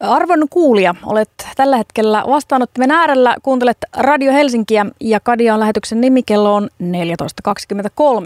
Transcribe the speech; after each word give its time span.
Arvon 0.00 0.46
kuulija, 0.50 0.94
olet 1.06 1.30
tällä 1.56 1.76
hetkellä 1.76 2.24
vastaanottimen 2.28 2.90
äärellä, 2.90 3.36
kuuntelet 3.42 3.78
Radio 3.96 4.32
Helsinkiä 4.32 4.86
ja 5.00 5.20
Kadian 5.20 5.60
lähetyksen 5.60 6.00
nimikello 6.00 6.54
on 6.54 6.68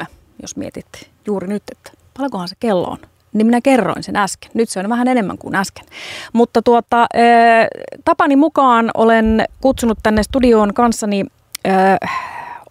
14.23, 0.00 0.06
jos 0.42 0.56
mietit 0.56 0.86
juuri 1.26 1.48
nyt, 1.48 1.62
että 1.72 1.92
paljonkohan 2.16 2.48
se 2.48 2.56
kello 2.60 2.90
on. 2.90 2.98
Niin 3.32 3.46
minä 3.46 3.60
kerroin 3.60 4.02
sen 4.02 4.16
äsken. 4.16 4.50
Nyt 4.54 4.68
se 4.68 4.80
on 4.80 4.88
vähän 4.88 5.08
enemmän 5.08 5.38
kuin 5.38 5.54
äsken. 5.54 5.84
Mutta 6.32 6.62
tuota, 6.62 7.06
tapani 8.04 8.36
mukaan 8.36 8.90
olen 8.94 9.44
kutsunut 9.60 9.98
tänne 10.02 10.22
studioon 10.22 10.74
kanssani 10.74 11.24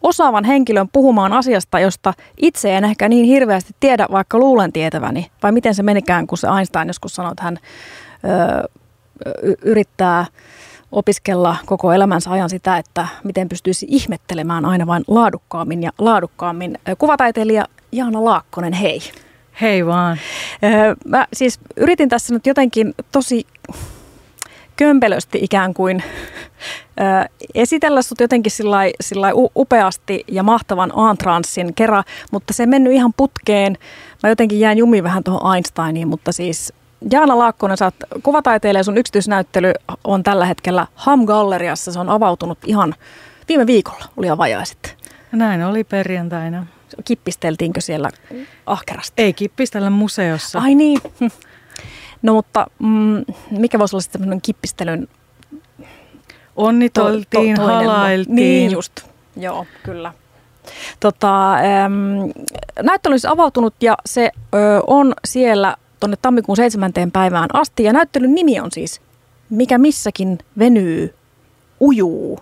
osaavan 0.01 0.43
henkilön 0.43 0.89
puhumaan 0.93 1.33
asiasta, 1.33 1.79
josta 1.79 2.13
itse 2.37 2.77
en 2.77 2.83
ehkä 2.83 3.09
niin 3.09 3.25
hirveästi 3.25 3.75
tiedä, 3.79 4.07
vaikka 4.11 4.37
luulen 4.37 4.71
tietäväni. 4.71 5.31
Vai 5.43 5.51
miten 5.51 5.75
se 5.75 5.83
menikään, 5.83 6.27
kun 6.27 6.37
se 6.37 6.47
Einstein 6.57 6.87
joskus 6.87 7.15
sanoi, 7.15 7.31
että 7.31 7.43
hän 7.43 7.57
yrittää 9.61 10.25
opiskella 10.91 11.55
koko 11.65 11.93
elämänsä 11.93 12.31
ajan 12.31 12.49
sitä, 12.49 12.77
että 12.77 13.07
miten 13.23 13.49
pystyisi 13.49 13.85
ihmettelemään 13.89 14.65
aina 14.65 14.87
vain 14.87 15.03
laadukkaammin 15.07 15.83
ja 15.83 15.91
laadukkaammin. 15.99 16.77
Kuvataiteilija 16.97 17.65
Jaana 17.91 18.25
Laakkonen, 18.25 18.73
hei. 18.73 18.99
Hei 19.61 19.85
vaan. 19.85 20.17
Mä 21.05 21.27
siis 21.33 21.59
yritin 21.77 22.09
tässä 22.09 22.33
nyt 22.33 22.47
jotenkin 22.47 22.93
tosi 23.11 23.47
kömpelösti 24.77 25.39
ikään 25.41 25.73
kuin 25.73 26.03
esitellä 27.55 28.01
sut 28.01 28.19
jotenkin 28.19 28.51
sillä 29.01 29.31
upeasti 29.55 30.23
ja 30.27 30.43
mahtavan 30.43 30.91
Antranssin 30.95 31.73
kerran, 31.73 32.03
mutta 32.31 32.53
se 32.53 32.65
mennyt 32.65 32.93
ihan 32.93 33.13
putkeen. 33.17 33.77
Mä 34.23 34.29
jotenkin 34.29 34.59
jään 34.59 34.77
jumiin 34.77 35.03
vähän 35.03 35.23
tuohon 35.23 35.55
Einsteiniin, 35.55 36.07
mutta 36.07 36.31
siis 36.31 36.73
Jaana 37.11 37.37
Laakkonen, 37.37 37.77
sä 37.77 37.85
oot 37.85 37.95
kuvataiteilija, 38.23 38.83
sun 38.83 38.97
yksityisnäyttely 38.97 39.73
on 40.03 40.23
tällä 40.23 40.45
hetkellä 40.45 40.87
Ham-galleriassa. 40.95 41.91
Se 41.91 41.99
on 41.99 42.09
avautunut 42.09 42.57
ihan 42.65 42.95
viime 43.49 43.67
viikolla, 43.67 44.05
oli 44.17 44.29
avajaiset. 44.29 44.97
Näin 45.31 45.63
oli 45.63 45.83
perjantaina. 45.83 46.65
Kippisteltiinkö 47.05 47.81
siellä 47.81 48.09
ahkerasti? 48.65 49.21
Ei 49.21 49.33
kippistellä 49.33 49.89
museossa. 49.89 50.59
Ai 50.59 50.75
niin. 50.75 51.01
No 52.21 52.33
mutta 52.33 52.67
mm, 52.79 53.25
mikä 53.51 53.79
voisi 53.79 53.95
olla 53.95 54.01
sitten 54.01 54.41
kippistelyn? 54.41 55.07
Onnitoltiin, 56.55 57.55
to, 57.55 57.61
to, 57.61 57.67
halailtiin. 57.67 58.35
Niin 58.35 58.71
just, 58.71 58.99
joo, 59.35 59.65
kyllä. 59.83 60.13
Tota, 60.99 61.53
ähm, 61.53 62.31
näyttely 62.81 63.13
olisi 63.13 63.27
avautunut 63.27 63.73
ja 63.81 63.97
se 64.05 64.31
ö, 64.35 64.57
on 64.87 65.13
siellä 65.25 65.75
tuonne 66.01 66.17
tammikuun 66.21 66.55
7. 66.55 66.91
päivään 67.13 67.49
asti. 67.53 67.83
Ja 67.83 67.93
näyttelyn 67.93 68.35
nimi 68.35 68.59
on 68.59 68.71
siis 68.71 69.01
Mikä 69.51 69.77
missäkin 69.77 70.37
venyy, 70.59 71.13
ujuu. 71.79 72.39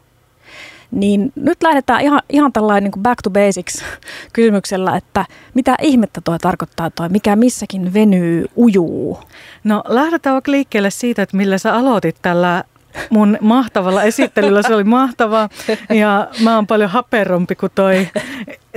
Niin 0.91 1.31
nyt 1.35 1.63
lähdetään 1.63 2.01
ihan, 2.01 2.21
ihan 2.29 2.53
tällainen 2.53 2.91
niin 2.91 3.03
back 3.03 3.21
to 3.23 3.29
basics 3.29 3.83
kysymyksellä, 4.33 4.97
että 4.97 5.25
mitä 5.53 5.75
ihmettä 5.81 6.21
toi 6.21 6.39
tarkoittaa 6.39 6.89
toi, 6.89 7.09
mikä 7.09 7.35
missäkin 7.35 7.93
venyy, 7.93 8.45
ujuu? 8.57 9.19
No 9.63 9.83
lähdetään 9.87 10.41
liikkeelle 10.47 10.91
siitä, 10.91 11.21
että 11.21 11.37
millä 11.37 11.57
sä 11.57 11.75
aloitit 11.75 12.15
tällä 12.21 12.63
mun 13.09 13.37
mahtavalla 13.41 14.03
esittelyllä. 14.03 14.61
Se 14.61 14.75
oli 14.75 14.83
mahtavaa 14.83 15.49
ja 15.89 16.27
mä 16.43 16.55
oon 16.55 16.67
paljon 16.67 16.89
haperompi 16.89 17.55
kuin 17.55 17.71
toi, 17.75 18.07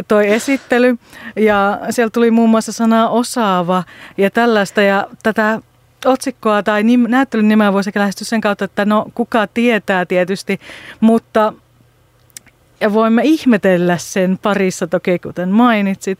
toi 0.08 0.28
esittely. 0.32 0.98
Ja 1.36 1.78
siellä 1.90 2.10
tuli 2.10 2.30
muun 2.30 2.50
muassa 2.50 2.72
sana 2.72 3.08
osaava 3.08 3.82
ja 4.18 4.30
tällaista 4.30 4.82
ja 4.82 5.06
tätä 5.22 5.60
otsikkoa 6.04 6.62
tai 6.62 6.82
nim, 6.82 7.04
näyttelyn 7.08 7.48
nimeä 7.48 7.72
voisi 7.72 7.90
lähestyä 7.94 8.24
sen 8.24 8.40
kautta, 8.40 8.64
että 8.64 8.84
no 8.84 9.06
kuka 9.14 9.46
tietää 9.46 10.06
tietysti, 10.06 10.60
mutta 11.00 11.52
ja 12.82 12.92
voimme 12.92 13.22
ihmetellä 13.24 13.98
sen 13.98 14.38
parissa 14.42 14.86
toki, 14.86 15.18
kuten 15.18 15.48
mainitsit. 15.48 16.18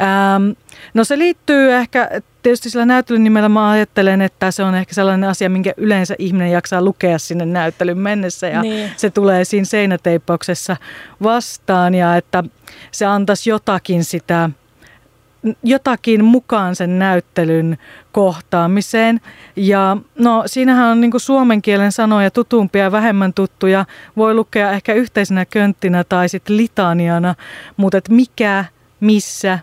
Ähm, 0.00 0.50
no 0.94 1.04
se 1.04 1.18
liittyy 1.18 1.72
ehkä, 1.72 2.10
tietysti 2.42 2.70
sillä 2.70 2.86
näyttelyn 2.86 3.24
nimellä 3.24 3.48
mä 3.48 3.70
ajattelen, 3.70 4.20
että 4.20 4.50
se 4.50 4.62
on 4.62 4.74
ehkä 4.74 4.94
sellainen 4.94 5.30
asia, 5.30 5.50
minkä 5.50 5.72
yleensä 5.76 6.14
ihminen 6.18 6.50
jaksaa 6.50 6.82
lukea 6.82 7.18
sinne 7.18 7.46
näyttelyn 7.46 7.98
mennessä 7.98 8.48
ja 8.48 8.62
niin. 8.62 8.90
se 8.96 9.10
tulee 9.10 9.44
siinä 9.44 9.64
seinäteippauksessa 9.64 10.76
vastaan 11.22 11.94
ja 11.94 12.16
että 12.16 12.44
se 12.90 13.06
antaisi 13.06 13.50
jotakin 13.50 14.04
sitä 14.04 14.50
jotakin 15.62 16.24
mukaan 16.24 16.76
sen 16.76 16.98
näyttelyn 16.98 17.78
kohtaamiseen. 18.12 19.20
Ja 19.56 19.96
no 20.18 20.42
siinähän 20.46 20.88
on 20.88 21.00
niin 21.00 21.12
suomen 21.16 21.62
kielen 21.62 21.92
sanoja 21.92 22.30
tutumpia 22.30 22.82
ja 22.82 22.92
vähemmän 22.92 23.34
tuttuja. 23.34 23.84
Voi 24.16 24.34
lukea 24.34 24.70
ehkä 24.70 24.94
yhteisenä 24.94 25.44
könttinä 25.44 26.04
tai 26.04 26.28
sitten 26.28 26.56
litaniana, 26.56 27.34
mutta 27.76 27.98
et 27.98 28.08
mikä, 28.08 28.64
missä, 29.00 29.58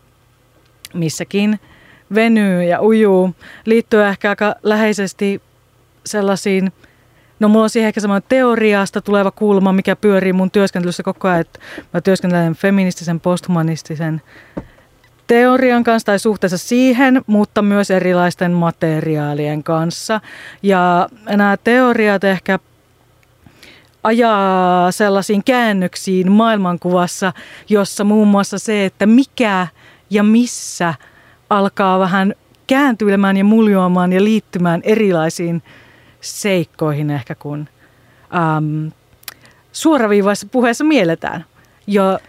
missäkin 0.94 1.60
venyy 2.16 2.64
ja 2.64 2.82
ujuu 2.82 3.36
liittyy 3.66 4.04
ehkä 4.04 4.30
aika 4.30 4.56
läheisesti 4.64 5.42
sellaisiin 6.06 6.72
No 7.40 7.48
mulla 7.48 7.64
on 7.64 7.70
siihen 7.70 7.88
ehkä 7.88 8.02
semmoinen 8.02 8.30
teoriasta 8.30 9.02
tuleva 9.02 9.32
kulma, 9.32 9.74
mikä 9.74 9.96
pyörii 9.96 10.34
mun 10.34 10.52
työskentelyssä 10.52 11.04
koko 11.04 11.28
ajan. 11.28 11.42
Että 11.42 11.60
mä 11.94 12.02
työskentelen 12.02 12.56
feministisen, 12.56 13.20
posthumanistisen 13.20 14.22
teorian 15.30 15.84
kanssa 15.84 16.06
tai 16.06 16.20
suhteessa 16.20 16.58
siihen, 16.58 17.22
mutta 17.28 17.62
myös 17.62 17.92
erilaisten 17.92 18.52
materiaalien 18.52 19.64
kanssa. 19.64 20.22
Ja 20.64 21.10
nämä 21.30 21.58
teoriat 21.64 22.24
ehkä 22.24 22.60
ajaa 24.04 24.92
sellaisiin 24.92 25.44
käännöksiin 25.44 26.32
maailmankuvassa, 26.32 27.34
jossa 27.70 28.04
muun 28.04 28.28
muassa 28.28 28.60
se, 28.60 28.86
että 28.86 29.06
mikä 29.06 29.68
ja 30.10 30.24
missä 30.24 30.94
alkaa 31.50 32.00
vähän 32.00 32.34
kääntyilemään 32.68 33.38
ja 33.38 33.44
muljoamaan 33.44 34.14
ja 34.14 34.24
liittymään 34.24 34.82
erilaisiin 34.84 35.64
seikkoihin 36.22 37.12
ehkä 37.12 37.36
kuin 37.36 37.70
äm, 38.58 38.92
suoraviivaisessa 39.72 40.48
puheessa 40.52 40.84
mielletään. 40.84 41.46
Ja 41.88 42.20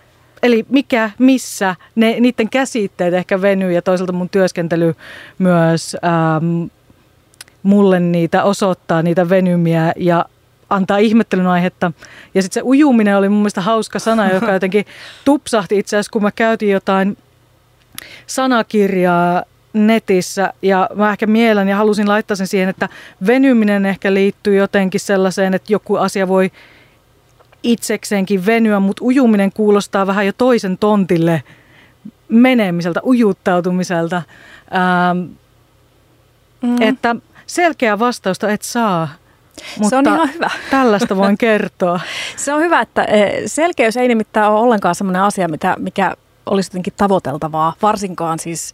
eli 0.42 0.66
mikä, 0.68 1.10
missä, 1.18 1.76
ne, 1.94 2.20
niiden 2.20 2.50
käsitteet 2.50 3.14
ehkä 3.14 3.42
venyy 3.42 3.72
ja 3.72 3.82
toisaalta 3.82 4.12
mun 4.12 4.28
työskentely 4.28 4.94
myös 5.38 5.96
ähm, 6.04 6.64
mulle 7.62 8.00
niitä 8.00 8.44
osoittaa, 8.44 9.02
niitä 9.02 9.28
venymiä 9.28 9.92
ja 9.96 10.24
antaa 10.70 10.98
ihmettelyn 10.98 11.46
aihetta. 11.46 11.92
Ja 12.34 12.42
sitten 12.42 12.62
se 12.62 12.66
ujuminen 12.68 13.16
oli 13.16 13.28
mun 13.28 13.38
mielestä 13.38 13.60
hauska 13.60 13.98
sana, 13.98 14.30
joka 14.34 14.52
jotenkin 14.52 14.86
tupsahti 15.24 15.78
itse 15.78 15.96
asiassa, 15.96 16.12
kun 16.12 16.22
mä 16.22 16.30
käytin 16.30 16.70
jotain 16.70 17.16
sanakirjaa 18.26 19.42
netissä 19.72 20.52
ja 20.62 20.88
mä 20.94 21.10
ehkä 21.10 21.26
mielen 21.26 21.68
ja 21.68 21.76
halusin 21.76 22.08
laittaa 22.08 22.36
sen 22.36 22.46
siihen, 22.46 22.68
että 22.68 22.88
venyminen 23.26 23.86
ehkä 23.86 24.14
liittyy 24.14 24.56
jotenkin 24.56 25.00
sellaiseen, 25.00 25.54
että 25.54 25.72
joku 25.72 25.96
asia 25.96 26.28
voi 26.28 26.50
itsekseenkin 27.62 28.46
venyä, 28.46 28.80
mutta 28.80 29.04
ujuminen 29.04 29.52
kuulostaa 29.52 30.06
vähän 30.06 30.26
jo 30.26 30.32
toisen 30.38 30.78
tontille 30.78 31.42
menemiseltä, 32.28 33.00
ujuttautumiselta. 33.06 34.22
Ähm, 34.74 35.18
mm. 36.62 36.82
Että 36.82 37.16
selkeä 37.46 37.98
vastausta 37.98 38.50
et 38.50 38.62
saa. 38.62 39.08
Mutta 39.78 39.90
se 39.90 39.96
on 39.96 40.06
ihan 40.06 40.34
hyvä. 40.34 40.50
Tällaista 40.70 41.16
voin 41.16 41.38
kertoa. 41.38 42.00
se 42.36 42.54
on 42.54 42.60
hyvä, 42.60 42.80
että 42.80 43.04
eh, 43.04 43.42
selkeys 43.46 43.96
ei 43.96 44.08
nimittäin 44.08 44.50
ole 44.50 44.60
ollenkaan 44.60 44.94
sellainen 44.94 45.22
asia, 45.22 45.48
mitä, 45.48 45.76
mikä 45.78 46.14
olisi 46.46 46.70
jotenkin 46.70 46.92
tavoiteltavaa. 46.96 47.74
Varsinkaan 47.82 48.38
siis, 48.38 48.72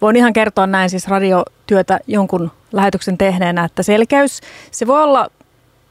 voin 0.00 0.16
ihan 0.16 0.32
kertoa 0.32 0.66
näin 0.66 0.90
siis 0.90 1.08
radiotyötä 1.08 2.00
jonkun 2.06 2.50
lähetyksen 2.72 3.18
tehneenä, 3.18 3.64
että 3.64 3.82
selkeys, 3.82 4.40
se 4.70 4.86
voi 4.86 5.02
olla 5.02 5.30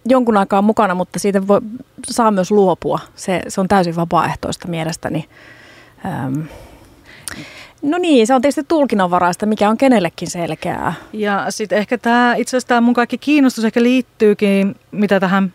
jonkun 0.10 0.38
aikaa 0.38 0.62
mukana, 0.62 0.96
mutta 0.96 1.20
siitä 1.20 1.48
voi, 1.48 1.62
saa 2.06 2.32
myös 2.32 2.52
luopua. 2.52 3.00
Se, 3.16 3.42
se 3.48 3.62
on 3.62 3.68
täysin 3.68 3.96
vapaaehtoista 3.96 4.68
mielestäni. 4.68 5.30
Öm. 6.06 6.44
No 7.82 7.98
niin, 7.98 8.28
se 8.28 8.34
on 8.34 8.42
tietysti 8.42 8.64
tulkinnanvaraista, 8.68 9.46
mikä 9.46 9.70
on 9.70 9.78
kenellekin 9.78 10.30
selkeää. 10.30 10.94
Ja 11.14 11.46
sitten 11.50 11.78
ehkä 11.78 11.98
tämä, 11.98 12.36
itse 12.36 12.50
asiassa 12.50 12.68
tämä 12.68 12.82
mun 12.82 12.94
kaikki 12.94 13.18
kiinnostus 13.18 13.66
ehkä 13.66 13.84
liittyykin, 13.84 14.76
mitä 14.92 15.20
tähän 15.20 15.54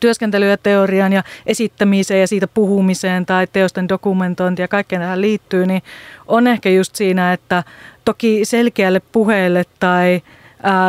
työskentelyyn 0.00 0.50
ja 0.50 0.58
teorian 0.58 1.12
ja 1.12 1.22
esittämiseen 1.46 2.20
ja 2.20 2.26
siitä 2.26 2.46
puhumiseen 2.46 3.26
tai 3.26 3.46
teosten 3.46 3.88
dokumentointi 3.88 4.62
ja 4.62 4.68
kaikkeen 4.68 5.02
tähän 5.02 5.20
liittyy, 5.20 5.66
niin 5.66 5.82
on 6.26 6.46
ehkä 6.46 6.70
just 6.70 6.96
siinä, 6.96 7.32
että 7.32 7.64
toki 8.04 8.44
selkeälle 8.44 9.00
puheelle 9.12 9.64
tai 9.80 10.22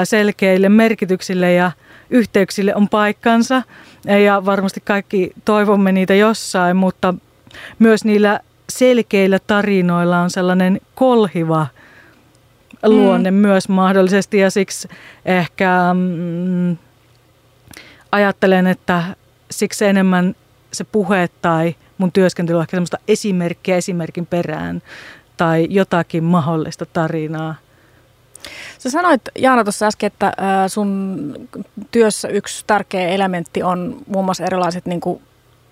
selkeille 0.03 0.69
merkityksille 0.69 1.53
ja 1.53 1.71
yhteyksille 2.09 2.75
on 2.75 2.89
paikkansa 2.89 3.63
ja 4.25 4.45
varmasti 4.45 4.81
kaikki 4.85 5.31
toivomme 5.45 5.91
niitä 5.91 6.13
jossain, 6.13 6.77
mutta 6.77 7.13
myös 7.79 8.05
niillä 8.05 8.39
selkeillä 8.69 9.39
tarinoilla 9.47 10.19
on 10.19 10.29
sellainen 10.29 10.81
kolhiva 10.95 11.67
luonne 12.83 13.31
mm. 13.31 13.37
myös 13.37 13.69
mahdollisesti 13.69 14.37
ja 14.37 14.51
siksi 14.51 14.87
ehkä 15.25 15.69
mm, 15.93 16.77
ajattelen, 18.11 18.67
että 18.67 19.03
siksi 19.51 19.85
enemmän 19.85 20.35
se 20.73 20.83
puhe 20.83 21.29
tai 21.41 21.75
mun 21.97 22.11
työskentely 22.11 22.57
on 22.57 22.61
ehkä 22.61 22.77
semmoista 22.77 22.97
esimerkkiä 23.07 23.77
esimerkin 23.77 24.25
perään 24.25 24.81
tai 25.37 25.67
jotakin 25.69 26.23
mahdollista 26.23 26.85
tarinaa. 26.85 27.55
Sä 28.77 28.89
sanoit 28.89 29.21
Jaana 29.37 29.63
tuossa 29.63 29.85
äsken, 29.85 30.07
että 30.07 30.33
sun 30.67 31.33
työssä 31.91 32.27
yksi 32.27 32.63
tärkeä 32.67 33.07
elementti 33.07 33.63
on 33.63 33.97
muun 34.07 34.25
muassa 34.25 34.45
erilaiset 34.45 34.85
niin 34.85 35.01
kuin 35.01 35.21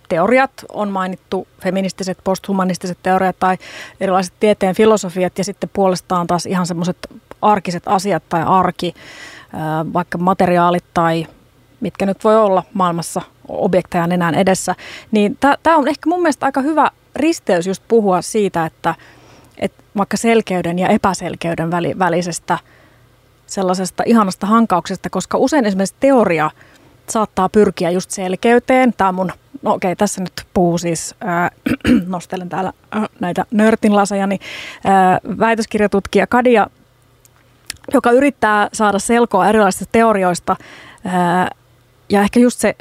teoriat, 0.09 0.51
on 0.73 0.89
mainittu 0.89 1.47
feministiset, 1.61 2.17
posthumanistiset 2.23 2.97
teoriat 3.03 3.35
tai 3.39 3.57
erilaiset 3.99 4.33
tieteen 4.39 4.75
filosofiat 4.75 5.37
ja 5.37 5.43
sitten 5.43 5.69
puolestaan 5.73 6.27
taas 6.27 6.45
ihan 6.45 6.67
semmoiset 6.67 6.97
arkiset 7.41 7.83
asiat 7.85 8.23
tai 8.29 8.43
arki, 8.45 8.93
vaikka 9.93 10.17
materiaalit 10.17 10.83
tai 10.93 11.27
mitkä 11.79 12.05
nyt 12.05 12.23
voi 12.23 12.35
olla 12.35 12.63
maailmassa 12.73 13.21
objekteja 13.47 14.03
enää 14.03 14.31
edessä, 14.31 14.75
niin 15.11 15.37
tämä 15.63 15.77
on 15.77 15.87
ehkä 15.87 16.09
mun 16.09 16.21
mielestä 16.21 16.45
aika 16.45 16.61
hyvä 16.61 16.91
risteys 17.15 17.67
just 17.67 17.83
puhua 17.87 18.21
siitä, 18.21 18.65
että, 18.65 18.95
että 19.57 19.83
vaikka 19.97 20.17
selkeyden 20.17 20.79
ja 20.79 20.87
epäselkeyden 20.87 21.71
välisestä 21.99 22.57
sellaisesta 23.47 24.03
ihanasta 24.05 24.47
hankauksesta, 24.47 25.09
koska 25.09 25.37
usein 25.37 25.65
esimerkiksi 25.65 25.95
teoria 25.99 26.51
saattaa 27.09 27.49
pyrkiä 27.49 27.89
just 27.89 28.11
selkeyteen. 28.11 28.93
Tämä 28.97 29.11
mun, 29.11 29.31
no 29.61 29.73
okei, 29.73 29.95
tässä 29.95 30.21
nyt 30.21 30.45
puhuu 30.53 30.77
siis, 30.77 31.15
äh, 31.25 31.51
nostelen 32.07 32.49
täällä 32.49 32.73
äh, 32.95 33.03
näitä 33.19 33.45
nörtinlaseja, 33.51 34.27
niin 34.27 34.39
väitöskirjatutkija 35.39 36.27
Kadia, 36.27 36.67
joka 37.93 38.11
yrittää 38.11 38.69
saada 38.73 38.99
selkoa 38.99 39.49
erilaisista 39.49 39.85
teorioista 39.91 40.55
äh, 41.05 41.49
ja 42.09 42.21
ehkä 42.21 42.39
just 42.39 42.59
se 42.59 42.75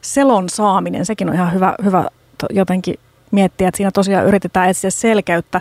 selon 0.00 0.48
saaminen, 0.48 1.06
sekin 1.06 1.28
on 1.28 1.34
ihan 1.34 1.54
hyvä, 1.54 1.74
hyvä 1.84 2.08
jotenkin 2.50 2.94
miettiä, 3.30 3.68
että 3.68 3.76
siinä 3.76 3.90
tosiaan 3.90 4.26
yritetään 4.26 4.70
etsiä 4.70 4.90
selkeyttä, 4.90 5.60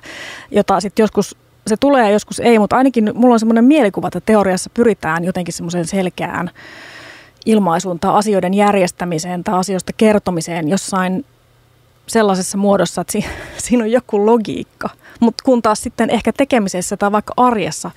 jota 0.51 0.79
sitten 0.79 1.03
joskus 1.03 1.37
se 1.67 1.77
tulee 1.77 2.03
ja 2.03 2.09
joskus 2.09 2.39
ei, 2.39 2.59
mutta 2.59 2.77
ainakin 2.77 3.11
mulla 3.13 3.33
on 3.33 3.39
semmoinen 3.39 3.63
mielikuva, 3.63 4.07
että 4.07 4.21
teoriassa 4.21 4.69
pyritään 4.73 5.23
jotenkin 5.23 5.53
semmoiseen 5.53 5.87
selkeään 5.87 6.49
ilmaisuun 7.45 7.99
tai 7.99 8.13
asioiden 8.13 8.53
järjestämiseen 8.53 9.43
tai 9.43 9.59
asioista 9.59 9.93
kertomiseen 9.93 10.69
jossain 10.69 11.25
sellaisessa 12.07 12.57
muodossa, 12.57 13.01
että 13.01 13.19
siinä 13.63 13.83
on 13.83 13.91
joku 13.91 14.25
logiikka. 14.25 14.89
Mutta 15.19 15.43
kun 15.43 15.61
taas 15.61 15.81
sitten 15.81 16.09
ehkä 16.09 16.33
tekemisessä 16.33 16.97
tai 16.97 17.11
vaikka 17.11 17.33
arjessa 17.37 17.91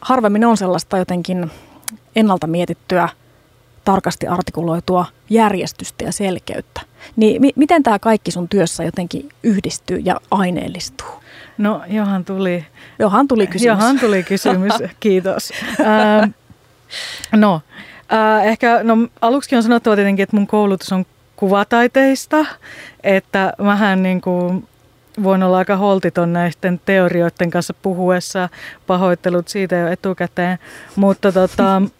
harvemmin 0.00 0.44
on 0.44 0.56
sellaista 0.56 0.98
jotenkin 0.98 1.50
ennalta 2.16 2.46
mietittyä, 2.46 3.08
tarkasti 3.88 4.26
artikuloitua 4.26 5.06
järjestystä 5.30 6.04
ja 6.04 6.12
selkeyttä. 6.12 6.80
Niin 7.16 7.40
mi- 7.40 7.52
miten 7.56 7.82
tämä 7.82 7.98
kaikki 7.98 8.30
sun 8.30 8.48
työssä 8.48 8.84
jotenkin 8.84 9.28
yhdistyy 9.42 9.98
ja 9.98 10.20
aineellistuu? 10.30 11.08
No 11.58 11.82
Johan 11.86 12.24
tuli. 12.24 12.66
Johan 12.98 13.28
tuli 13.28 13.46
kysymys. 13.46 13.66
Johan 13.66 14.00
tuli 14.00 14.22
kysymys, 14.22 14.72
kiitos. 15.00 15.52
Äh, 15.80 16.30
no, 17.32 17.60
äh, 18.12 18.46
ehkä 18.46 18.80
no, 18.82 18.96
aluksi 19.20 19.56
on 19.56 19.62
sanottava 19.62 19.96
tietenkin, 19.96 20.22
että 20.22 20.36
mun 20.36 20.46
koulutus 20.46 20.92
on 20.92 21.06
kuvataiteista, 21.36 22.46
että 23.02 23.52
vähän 23.64 24.02
niin 24.02 24.20
kuin 24.20 24.68
voin 25.22 25.42
olla 25.42 25.58
aika 25.58 25.76
holtiton 25.76 26.32
näisten 26.32 26.80
teorioiden 26.84 27.50
kanssa 27.50 27.74
puhuessa, 27.82 28.48
pahoittelut 28.86 29.48
siitä 29.48 29.76
jo 29.76 29.88
etukäteen, 29.88 30.58
mutta 30.96 31.32
tota, 31.32 31.82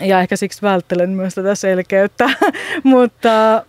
ja 0.00 0.20
ehkä 0.20 0.36
siksi 0.36 0.62
välttelen 0.62 1.10
myös 1.10 1.34
tätä 1.34 1.54
selkeyttä, 1.54 2.30
mutta 2.82 3.64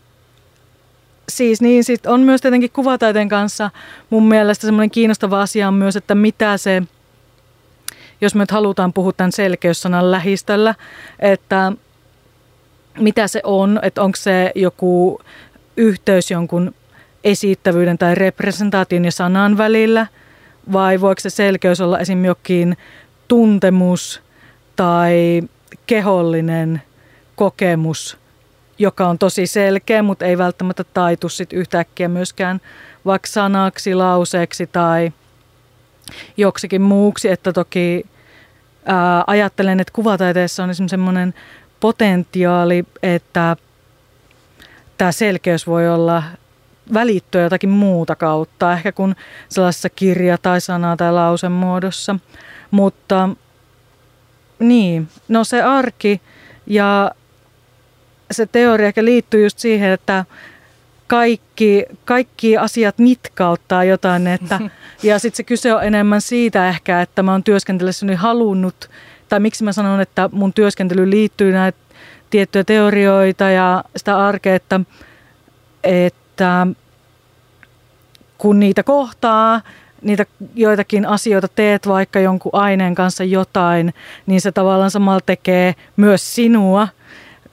siis 1.30 1.62
niin, 1.62 1.84
sit 1.84 2.06
on 2.06 2.22
myös 2.22 2.42
tietenkin 2.42 2.72
kuvataiteen 2.72 3.30
kanssa 3.30 3.72
mun 4.10 4.28
mielestä 4.28 4.68
semmoinen 4.68 4.92
kiinnostava 4.92 5.42
asia 5.42 5.68
on 5.68 5.74
myös, 5.74 5.96
että 5.96 6.16
mitä 6.16 6.58
se, 6.58 6.84
jos 8.22 8.36
me 8.36 8.40
nyt 8.40 8.52
halutaan 8.52 8.94
puhua 8.94 9.14
tämän 9.14 9.32
selkeyssanan 9.32 10.12
lähistöllä, 10.12 10.76
että 11.20 11.72
mitä 13.00 13.28
se 13.28 13.42
on, 13.44 13.80
että 13.82 14.02
onko 14.02 14.16
se 14.16 14.52
joku 14.56 15.22
yhteys 15.78 16.32
jonkun 16.32 16.74
esittävyyden 17.24 17.98
tai 17.98 18.16
representaation 18.16 19.06
ja 19.06 19.12
sanan 19.12 19.58
välillä, 19.58 20.08
vai 20.74 21.02
voiko 21.02 21.20
se 21.20 21.30
selkeys 21.30 21.82
olla 21.82 22.00
esim. 22.00 22.26
jokin 22.26 22.78
tuntemus 23.28 24.22
tai 24.76 25.44
kehollinen 25.88 26.81
kokemus, 27.36 28.18
joka 28.80 29.07
on 29.07 29.18
tosi 29.18 29.48
selkeä, 29.48 30.04
mutta 30.04 30.25
ei 30.25 30.38
välttämättä 30.38 30.84
taitu 30.84 31.30
sit 31.30 31.54
yhtäkkiä 31.54 32.07
myöskään 32.07 32.62
vaikka 33.06 33.28
sanaksi, 33.28 33.95
lauseeksi 33.95 34.68
tai 34.68 35.12
joksikin 36.38 36.81
muuksi. 36.81 37.30
Että 37.30 37.54
toki 37.54 38.06
ää, 38.86 39.24
ajattelen, 39.28 39.80
että 39.80 39.94
kuvataiteessa 39.94 40.63
on 40.63 40.69
esimerkiksi 40.69 40.92
semmoinen 40.92 41.34
potentiaali, 41.80 42.86
että 43.04 43.56
tämä 44.98 45.12
selkeys 45.12 45.68
voi 45.68 45.90
olla 45.90 46.24
välittyä 46.94 47.42
jotakin 47.42 47.69
muuta 47.69 48.16
kautta, 48.16 48.74
ehkä 48.74 48.92
kuin 48.92 49.16
sellaisessa 49.50 49.90
kirja- 49.90 50.38
tai 50.38 50.62
sana- 50.62 50.98
tai 50.98 51.13
lausemuodossa. 51.13 52.16
Mutta 52.72 53.30
niin, 54.59 55.07
no 55.27 55.44
se 55.44 55.62
arki 55.62 56.21
ja 56.68 57.12
se 58.31 58.45
teoria 58.45 58.88
ehkä 58.88 59.06
liittyy 59.06 59.44
just 59.44 59.59
siihen, 59.59 59.92
että 59.92 60.25
kaikki, 61.07 61.86
kaikki 62.06 62.57
asiat 62.57 62.98
nitkauttaa 62.98 63.83
jotain. 63.83 64.27
Että, 64.27 64.59
ja 65.04 65.19
sitten 65.19 65.38
se 65.38 65.44
kyse 65.44 65.74
on 65.74 65.83
enemmän 65.83 66.21
siitä 66.21 66.69
ehkä, 66.69 67.01
että 67.01 67.24
mä 67.24 67.31
oon 67.31 67.44
työskentelyssäni 67.44 68.15
halunnut, 68.15 68.89
tai 69.30 69.39
miksi 69.39 69.63
mä 69.63 69.71
sanon, 69.71 70.01
että 70.01 70.30
mun 70.31 70.54
työskentely 70.54 71.09
liittyy 71.09 71.51
näitä 71.51 71.77
tiettyjä 72.30 72.63
teorioita 72.63 73.50
ja 73.50 73.83
sitä 73.95 74.25
arkea, 74.27 74.56
että, 74.56 74.80
että 75.83 76.68
kun 78.38 78.59
niitä 78.59 78.83
kohtaa, 78.83 79.62
niitä 80.02 80.26
joitakin 80.56 81.06
asioita 81.06 81.48
teet 81.48 81.88
vaikka 81.88 82.20
jonkun 82.20 82.56
aineen 82.56 82.96
kanssa 82.96 83.24
jotain, 83.24 83.94
niin 84.26 84.42
se 84.42 84.52
tavallaan 84.52 84.92
samalla 84.92 85.22
tekee 85.26 85.76
myös 85.98 86.36
sinua, 86.36 86.88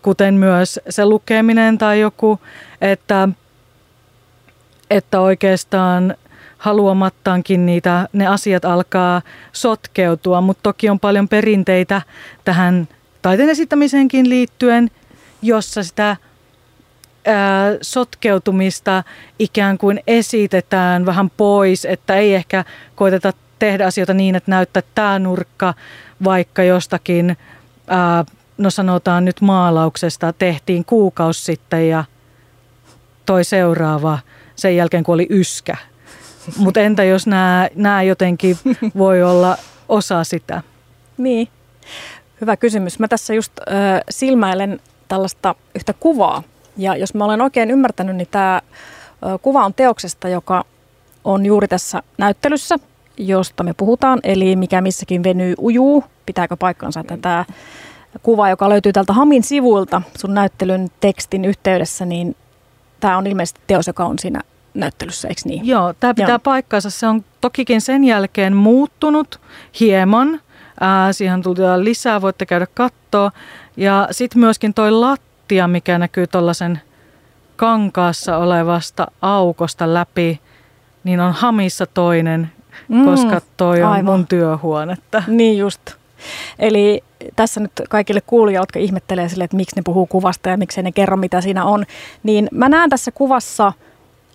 kuten 0.02 0.34
myös 0.34 0.80
se 0.88 1.06
lukeminen 1.06 1.78
tai 1.78 2.00
joku, 2.00 2.40
että, 2.80 3.28
että 4.90 5.20
oikeastaan 5.20 6.14
haluamattaankin 6.58 7.66
niitä, 7.66 8.08
ne 8.12 8.26
asiat 8.26 8.64
alkaa 8.64 9.22
sotkeutua, 9.52 10.40
mutta 10.40 10.62
toki 10.62 10.88
on 10.88 11.00
paljon 11.00 11.28
perinteitä 11.28 12.02
tähän 12.44 12.88
taiteen 13.22 13.48
esittämiseenkin 13.48 14.28
liittyen, 14.28 14.90
jossa 15.42 15.82
sitä 15.82 16.16
sotkeutumista 17.82 19.04
ikään 19.38 19.78
kuin 19.78 20.00
esitetään 20.06 21.06
vähän 21.06 21.30
pois, 21.30 21.84
että 21.84 22.16
ei 22.16 22.34
ehkä 22.34 22.64
koiteta 22.94 23.32
tehdä 23.58 23.86
asioita 23.86 24.14
niin, 24.14 24.34
että 24.34 24.50
näyttää 24.50 24.82
tämä 24.94 25.18
nurkka 25.18 25.74
vaikka 26.24 26.62
jostakin, 26.62 27.36
ää, 27.86 28.24
no 28.58 28.70
sanotaan 28.70 29.24
nyt 29.24 29.40
maalauksesta, 29.40 30.32
tehtiin 30.32 30.84
kuukausi 30.84 31.44
sitten 31.44 31.88
ja 31.88 32.04
toi 33.26 33.44
seuraava 33.44 34.18
sen 34.56 34.76
jälkeen, 34.76 35.04
kun 35.04 35.14
oli 35.14 35.26
yskä. 35.30 35.76
Mutta 36.56 36.80
entä 36.80 37.04
jos 37.04 37.26
nämä 37.74 38.02
jotenkin 38.02 38.56
voi 38.98 39.22
olla 39.22 39.56
osa 39.88 40.24
sitä? 40.24 40.62
Niin, 41.18 41.48
hyvä 42.40 42.56
kysymys. 42.56 42.98
Mä 42.98 43.08
tässä 43.08 43.34
just 43.34 43.52
äh, 43.58 44.00
silmäilen 44.10 44.80
tällaista 45.08 45.54
yhtä 45.74 45.92
kuvaa, 45.92 46.42
ja 46.76 46.96
jos 46.96 47.14
mä 47.14 47.24
olen 47.24 47.40
oikein 47.40 47.70
ymmärtänyt, 47.70 48.16
niin 48.16 48.28
tämä 48.30 48.60
kuva 49.42 49.64
on 49.64 49.74
teoksesta, 49.74 50.28
joka 50.28 50.64
on 51.24 51.46
juuri 51.46 51.68
tässä 51.68 52.02
näyttelyssä, 52.18 52.76
josta 53.16 53.62
me 53.62 53.74
puhutaan, 53.76 54.20
eli 54.22 54.56
mikä 54.56 54.80
missäkin 54.80 55.22
venyy 55.22 55.54
ujuu. 55.58 56.04
Pitääkö 56.26 56.56
paikkansa, 56.56 57.00
että 57.00 57.16
tämä 57.16 57.44
kuva, 58.22 58.50
joka 58.50 58.68
löytyy 58.68 58.92
tältä 58.92 59.12
Hamin 59.12 59.42
sivuilta 59.42 60.02
sun 60.18 60.34
näyttelyn 60.34 60.88
tekstin 61.00 61.44
yhteydessä, 61.44 62.04
niin 62.04 62.36
tämä 63.00 63.18
on 63.18 63.26
ilmeisesti 63.26 63.60
teos, 63.66 63.86
joka 63.86 64.04
on 64.04 64.18
siinä 64.18 64.40
näyttelyssä, 64.74 65.28
eikö 65.28 65.40
niin? 65.44 65.66
Joo, 65.66 65.94
tämä 66.00 66.14
pitää 66.14 66.30
Joo. 66.30 66.38
paikkansa. 66.38 66.90
Se 66.90 67.06
on 67.06 67.24
tokikin 67.40 67.80
sen 67.80 68.04
jälkeen 68.04 68.56
muuttunut 68.56 69.40
hieman. 69.80 70.40
Ää, 70.80 71.12
siihen 71.12 71.42
tuli 71.42 71.56
lisää, 71.76 72.20
voitte 72.20 72.46
käydä 72.46 72.66
katsoa. 72.74 73.30
Ja 73.76 74.08
sitten 74.10 74.40
myöskin 74.40 74.74
toi 74.74 74.90
lattia 74.90 75.33
lattia, 75.44 75.68
mikä 75.68 75.98
näkyy 75.98 76.26
tuollaisen 76.26 76.80
kankaassa 77.56 78.36
olevasta 78.36 79.06
aukosta 79.22 79.94
läpi, 79.94 80.40
niin 81.04 81.20
on 81.20 81.32
hamissa 81.32 81.86
toinen 81.86 82.50
mm, 82.88 83.04
koska 83.04 83.40
toi 83.56 83.82
on 83.82 83.90
aivan. 83.92 84.04
mun 84.04 84.26
työhuonetta. 84.26 85.22
Niin 85.26 85.58
just. 85.58 85.80
Eli 86.58 87.04
tässä 87.36 87.60
nyt 87.60 87.72
kaikille 87.90 88.20
kuulijoille, 88.20 88.62
jotka 88.62 88.78
ihmettelee 88.78 89.28
sille, 89.28 89.44
että 89.44 89.56
miksi 89.56 89.76
ne 89.76 89.82
puhuu 89.84 90.06
kuvasta 90.06 90.48
ja 90.48 90.56
miksi 90.56 90.82
ne 90.82 90.92
kerro, 90.92 91.16
mitä 91.16 91.40
siinä 91.40 91.64
on, 91.64 91.84
niin 92.22 92.48
mä 92.52 92.68
näen 92.68 92.90
tässä 92.90 93.10
kuvassa 93.10 93.72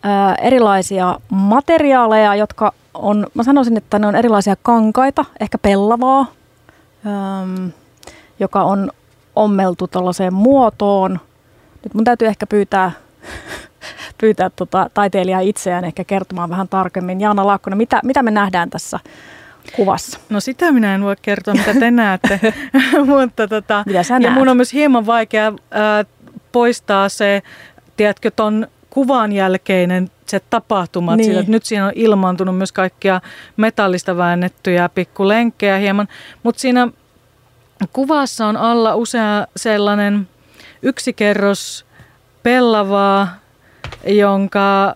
ää, 0.04 0.36
erilaisia 0.36 1.20
materiaaleja, 1.30 2.36
jotka 2.36 2.74
on, 2.94 3.28
mä 3.34 3.44
sanoisin, 3.44 3.78
että 3.78 4.00
ne 4.00 4.08
on 4.08 4.16
erilaisia 4.16 4.56
kankaita, 4.64 5.26
ehkä 5.40 5.58
pellavaa, 5.58 6.26
äm, 7.06 7.72
joka 8.40 8.64
on 8.64 8.92
ommeltu 9.40 9.88
tällaiseen 9.88 10.34
muotoon. 10.34 11.20
Nyt 11.84 11.94
mun 11.94 12.04
täytyy 12.04 12.28
ehkä 12.28 12.48
pyytää, 12.48 12.92
pyytää 14.22 14.50
tota, 14.50 14.90
taiteilijaa 14.94 15.40
itseään 15.40 15.86
ehkä 15.86 16.04
kertomaan 16.04 16.50
vähän 16.50 16.68
tarkemmin. 16.68 17.22
Jaana 17.22 17.48
Laakkonen, 17.48 17.78
mitä, 17.78 18.00
mitä 18.04 18.24
me 18.24 18.32
nähdään 18.32 18.70
tässä 18.70 19.00
kuvassa? 19.76 20.20
No 20.30 20.40
sitä 20.40 20.72
minä 20.72 20.96
en 20.96 21.04
voi 21.04 21.16
kertoa, 21.22 21.54
mitä 21.54 21.74
te 21.74 21.92
näette. 22.02 22.40
Mutta 23.06 23.48
tota, 23.48 23.84
mitä 23.86 24.04
sä 24.04 24.14
ja 24.14 24.20
näet? 24.20 24.34
mun 24.34 24.50
on 24.50 24.58
myös 24.58 24.74
hieman 24.74 25.06
vaikea 25.06 25.48
äh, 25.48 26.06
poistaa 26.52 27.10
se, 27.10 27.44
tiedätkö, 27.98 28.32
ton 28.32 28.68
kuvan 28.90 29.32
jälkeinen 29.32 30.12
se 30.26 30.42
tapahtumat, 30.50 31.18
niin. 31.18 31.26
Siitä, 31.26 31.40
että 31.40 31.52
nyt 31.52 31.66
siinä 31.66 31.86
on 31.86 31.92
ilmaantunut 31.96 32.58
myös 32.58 32.72
kaikkia 32.72 33.22
metallista 33.58 34.18
väännettyjä 34.18 34.90
pikkulenkkejä 34.90 35.78
hieman, 35.78 36.08
mutta 36.44 36.62
siinä 36.62 36.88
kuvassa 37.94 38.46
on 38.46 38.58
alla 38.58 38.96
usea 38.96 39.48
sellainen 39.56 40.28
yksi 40.82 41.14
kerros 41.14 41.86
pellavaa, 42.44 43.28
jonka 44.08 44.96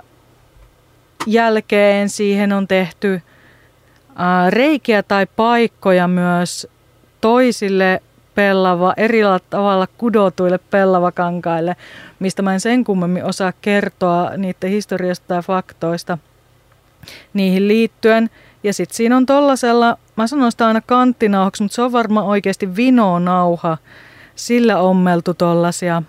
jälkeen 1.28 2.10
siihen 2.10 2.54
on 2.54 2.68
tehty 2.68 3.22
reikiä 4.50 5.04
tai 5.04 5.25
paikkoja 5.36 6.08
myös 6.08 6.68
toisille 7.22 8.02
pellava, 8.36 8.94
eri 8.98 9.22
tavalla 9.50 9.88
kudotuille 9.98 10.58
pellavakankaille, 10.58 11.75
mistä 12.20 12.42
mä 12.42 12.54
en 12.54 12.60
sen 12.60 12.84
kummemmin 12.84 13.24
osaa 13.24 13.54
kertoa 13.62 14.32
niiden 14.38 14.70
historiasta 14.70 15.28
tai 15.28 15.42
faktoista 15.42 16.18
niihin 17.34 17.68
liittyen. 17.68 18.30
Ja 18.63 18.74
sitten 18.74 18.96
siinä 18.96 19.18
on 19.18 19.25
tollasella, 19.25 19.98
mä 20.15 20.27
sanon 20.27 20.51
sitä 20.51 20.67
aina 20.67 20.82
kanttinauhaksi, 20.82 21.63
mutta 21.63 21.75
se 21.75 21.82
on 21.82 21.91
varmaan 21.91 22.25
oikeasti 22.25 22.75
vinonauha. 22.75 23.77
Sillä 24.36 24.77
ommeltu 24.77 25.34
tollasia 25.34 26.03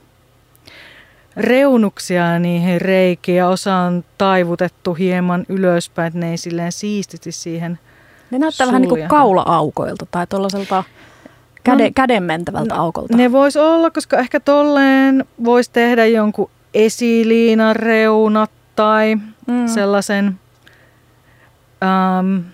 reunuksia 1.37 2.39
niihin 2.39 2.81
reikiin 2.81 3.39
ja 3.39 3.49
osa 3.49 3.75
on 3.75 4.05
taivutettu 4.19 4.95
hieman 4.95 5.45
ylöspäin, 5.49 6.07
että 6.07 6.19
ne 6.19 6.31
ei 6.31 6.37
silleen 6.37 6.73
siististi 6.73 7.33
siihen 7.33 7.79
Ne 8.31 8.39
näyttää 8.39 8.67
vähän 8.67 8.83
niin 8.83 8.89
kuin 8.89 9.09
kaula-aukoilta 9.09 10.07
tai 10.11 10.27
tuollaiselta 10.27 10.85
käde, 11.65 11.85
no, 11.85 11.91
käden 11.95 12.23
mentävältä 12.23 12.75
no, 12.75 12.83
aukolta. 12.83 13.17
Ne 13.17 13.33
vois 13.33 13.57
olla, 13.57 13.91
koska 13.91 14.19
ehkä 14.19 14.41
tolleen 14.41 15.25
voisi 15.45 15.71
tehdä 15.73 16.07
jonkun 16.07 16.51
esiliinan 16.75 17.77
reunat 17.77 18.51
tai 18.77 19.17
mm. 19.47 19.67
sellaisen, 19.67 20.41
um, 22.21 22.45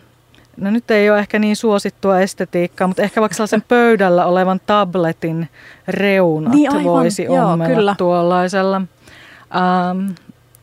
no 0.60 0.70
nyt 0.70 0.90
ei 0.90 1.10
ole 1.10 1.18
ehkä 1.18 1.38
niin 1.38 1.56
suosittua 1.56 2.20
estetiikkaa, 2.20 2.86
mutta 2.86 3.02
ehkä 3.02 3.20
vaikka 3.20 3.34
sellaisen 3.34 3.62
pöydällä 3.68 4.26
olevan 4.26 4.60
tabletin 4.66 5.48
reunat 5.88 6.54
niin, 6.54 6.70
aivan, 6.70 6.84
voisi 6.84 7.24
joo, 7.24 7.58
kyllä. 7.66 7.94
tuollaisella. 7.98 8.76
Um, 8.76 10.14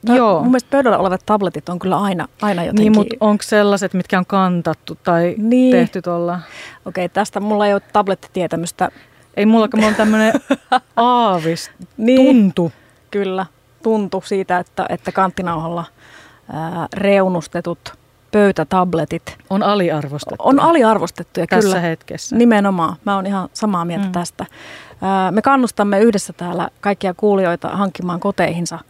No, 0.08 0.16
Joo. 0.16 0.40
Mun 0.40 0.52
mielestä 0.52 0.70
pöydällä 0.72 0.98
olevat 0.98 1.22
tabletit 1.26 1.70
on 1.70 1.80
kyllä 1.80 1.98
aina, 1.98 2.28
aina 2.42 2.64
jotenkin... 2.64 2.84
Niin, 2.84 2.96
mutta 2.96 3.16
onko 3.20 3.44
sellaiset, 3.44 3.94
mitkä 3.94 4.18
on 4.18 4.26
kantattu 4.26 4.98
tai 5.04 5.36
niin. 5.38 5.72
tehty 5.72 6.02
tuolla? 6.02 6.40
Okei, 6.86 7.06
okay, 7.06 7.14
tästä 7.14 7.40
mulla 7.40 7.68
ei 7.68 7.74
ole 7.74 7.82
tablettitietämystä. 7.94 8.90
Ei 9.38 9.46
mullakaan, 9.46 9.80
mulla 9.80 9.90
on 9.90 9.96
tämmöinen 9.96 10.34
aavis, 10.96 11.72
niin. 11.98 12.26
tuntu. 12.26 12.72
Kyllä, 13.12 13.46
tuntu 13.84 14.24
siitä, 14.26 14.58
että, 14.58 14.86
että 14.90 15.12
kanttinauhalla 15.12 15.86
ää, 16.54 16.88
reunustetut 16.94 17.98
pöytätabletit 18.32 19.38
on 19.50 19.64
aliarvostettu. 19.64 20.36
On 20.40 20.60
aliarvostettuja, 20.60 21.48
Tässä 21.48 21.68
kyllä. 21.70 21.80
hetkessä. 21.80 22.36
Nimenomaan. 22.36 22.96
Mä 23.06 23.16
oon 23.16 23.26
ihan 23.26 23.50
samaa 23.54 23.86
mieltä 23.86 24.06
mm. 24.06 24.12
tästä. 24.12 24.46
Me 25.32 25.42
kannustamme 25.42 26.00
yhdessä 26.00 26.34
täällä 26.34 26.70
kaikkia 26.82 27.14
kuulijoita 27.14 27.70
hankkimaan 27.70 28.20
koteihinsa– 28.20 28.80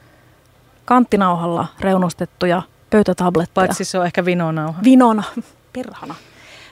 kanttinauhalla 0.87 1.67
reunustettuja 1.79 2.61
pöytätabletteja. 2.89 3.67
Paitsi 3.67 3.85
se 3.85 3.99
on 3.99 4.05
ehkä 4.05 4.25
vinonauha. 4.25 4.79
Vinona, 4.83 5.23
perhana. 5.73 6.15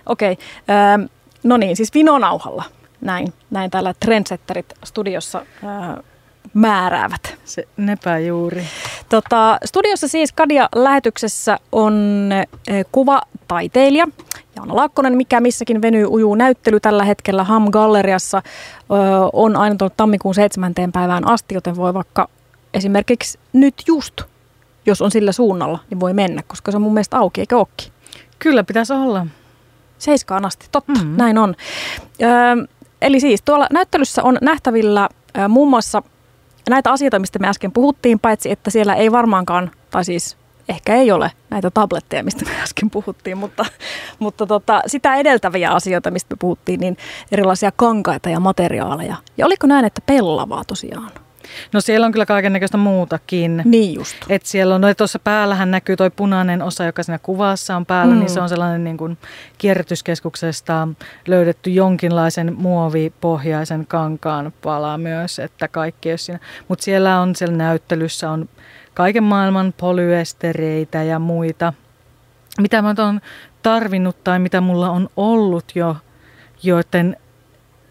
Okei, 0.06 0.32
okay. 0.32 1.08
No 1.44 1.58
niin, 1.58 1.76
siis 1.76 1.94
vinonauhalla. 1.94 2.64
Näin, 3.02 3.34
näin 3.52 3.72
täällä 3.72 3.94
trendsetterit 4.00 4.74
studiossa 4.86 5.46
määräävät. 6.54 7.38
Se 7.46 7.68
nepä 7.78 8.20
juuri. 8.20 8.64
Tota, 9.10 9.58
studiossa 9.66 10.08
siis 10.08 10.32
Kadia-lähetyksessä 10.32 11.60
on 11.72 12.30
äh, 12.32 12.86
kuvataiteilija 12.92 14.08
Jaana 14.56 14.76
Laakkonen, 14.76 15.18
mikä 15.18 15.40
missäkin 15.40 15.82
venyy 15.82 16.06
ujuu 16.06 16.36
näyttely 16.36 16.80
tällä 16.80 17.04
hetkellä 17.04 17.44
Ham 17.44 17.68
Galleriassa. 17.72 18.38
Äh, 18.38 18.44
on 19.34 19.56
aina 19.56 19.76
tullut 19.76 19.98
tammikuun 19.98 20.36
7. 20.36 20.74
päivään 20.94 21.28
asti, 21.28 21.56
joten 21.56 21.76
voi 21.76 21.94
vaikka 21.94 22.30
esimerkiksi 22.74 23.40
nyt 23.54 23.76
just, 23.88 24.22
jos 24.86 25.02
on 25.02 25.12
sillä 25.12 25.32
suunnalla, 25.32 25.80
niin 25.90 26.00
voi 26.00 26.14
mennä, 26.14 26.44
koska 26.48 26.72
se 26.72 26.78
on 26.78 26.82
mun 26.82 26.94
mielestä 26.94 27.18
auki, 27.18 27.42
eikä 27.42 27.58
ookin. 27.58 27.92
Kyllä 28.40 28.64
pitäisi 28.64 28.94
olla. 28.94 29.28
Seiskaan 29.98 30.46
asti, 30.46 30.68
totta, 30.72 30.92
mm-hmm. 30.92 31.18
näin 31.18 31.38
on. 31.38 31.56
Ö, 32.22 32.68
eli 33.02 33.20
siis 33.20 33.42
tuolla 33.42 33.68
näyttelyssä 33.72 34.24
on 34.24 34.38
nähtävillä 34.42 35.10
ö, 35.38 35.48
muun 35.48 35.70
muassa 35.70 36.04
näitä 36.70 36.92
asioita, 36.92 37.20
mistä 37.20 37.40
me 37.40 37.48
äsken 37.48 37.72
puhuttiin, 37.72 38.20
paitsi 38.20 38.52
että 38.52 38.70
siellä 38.70 38.96
ei 38.96 39.12
varmaankaan, 39.12 39.72
tai 39.92 40.06
siis 40.06 40.38
ehkä 40.70 40.96
ei 40.96 41.12
ole 41.12 41.32
näitä 41.50 41.72
tabletteja, 41.72 42.24
mistä 42.24 42.46
me 42.46 42.62
äsken 42.62 42.90
puhuttiin, 42.90 43.38
mutta, 43.38 43.66
mutta 44.20 44.46
tota, 44.46 44.82
sitä 44.88 45.16
edeltäviä 45.16 45.72
asioita, 45.72 46.12
mistä 46.12 46.36
me 46.36 46.38
puhuttiin, 46.40 46.80
niin 46.80 46.98
erilaisia 47.32 47.72
kankaita 47.76 48.30
ja 48.30 48.40
materiaaleja. 48.40 49.16
Ja 49.38 49.46
oliko 49.46 49.68
näin, 49.68 49.86
että 49.86 50.02
pellavaa 50.06 50.64
tosiaan? 50.68 51.12
No 51.74 51.82
siellä 51.82 52.06
on 52.06 52.12
kyllä 52.12 52.26
kaiken 52.26 52.54
näköistä 52.54 52.78
muutakin. 52.78 53.62
Niin 53.66 53.94
just. 53.94 54.16
Et 54.30 54.46
siellä 54.46 54.76
on, 54.76 54.82
no 54.82 54.94
tuossa 54.94 55.20
päällähän 55.20 55.72
näkyy 55.72 55.96
toi 55.96 56.10
punainen 56.10 56.62
osa, 56.62 56.86
joka 56.86 57.04
siinä 57.04 57.20
kuvassa 57.20 57.76
on 57.76 57.86
päällä, 57.86 58.14
mm. 58.14 58.20
niin 58.20 58.30
se 58.30 58.42
on 58.42 58.50
sellainen 58.50 58.84
niin 58.84 58.98
kuin 58.98 59.18
kierrätyskeskuksesta 59.58 60.88
löydetty 61.28 61.70
jonkinlaisen 61.70 62.56
muovipohjaisen 62.58 63.86
kankaan 63.88 64.54
pala 64.62 64.98
myös, 64.98 65.40
että 65.40 65.68
kaikki 65.68 66.10
jos 66.10 66.26
siinä. 66.26 66.40
Mutta 66.68 66.84
siellä 66.84 67.20
on, 67.20 67.36
siellä 67.36 67.58
näyttelyssä 67.58 68.32
on 68.32 68.50
kaiken 68.94 69.24
maailman 69.24 69.74
polyestereitä 69.78 71.04
ja 71.04 71.20
muita, 71.20 71.74
mitä 72.62 72.82
mä 72.82 72.94
oon 72.98 73.22
tarvinnut 73.64 74.24
tai 74.24 74.40
mitä 74.40 74.62
mulla 74.62 74.90
on 74.90 75.10
ollut 75.18 75.66
jo, 75.76 75.98
joiden 76.64 77.18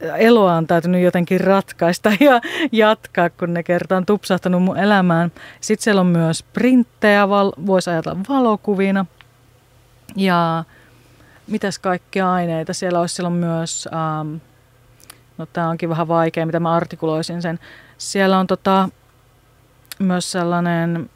eloa 0.00 0.54
on 0.54 0.66
täytynyt 0.66 1.02
jotenkin 1.02 1.40
ratkaista 1.40 2.10
ja 2.20 2.40
jatkaa, 2.72 3.30
kun 3.30 3.54
ne 3.54 3.62
kertaan 3.62 3.96
on 3.96 4.06
tupsahtanut 4.06 4.62
mun 4.62 4.78
elämään. 4.78 5.32
Sitten 5.60 5.84
siellä 5.84 6.00
on 6.00 6.06
myös 6.06 6.42
printtejä, 6.42 7.28
val- 7.28 7.52
voisi 7.66 7.90
ajatella 7.90 8.18
valokuvina. 8.28 9.06
Ja 10.16 10.64
mitäs 11.46 11.78
kaikkia 11.78 12.32
aineita 12.32 12.72
siellä 12.72 13.00
olisi. 13.00 13.14
Siellä 13.14 13.26
on 13.26 13.32
myös, 13.32 13.88
ähm, 13.92 14.36
no 15.38 15.46
tämä 15.46 15.68
onkin 15.68 15.88
vähän 15.88 16.08
vaikea, 16.08 16.46
mitä 16.46 16.60
mä 16.60 16.72
artikuloisin 16.72 17.42
sen. 17.42 17.58
Siellä 17.98 18.38
on 18.38 18.46
tota, 18.46 18.88
myös 19.98 20.32
sellainen 20.32 21.10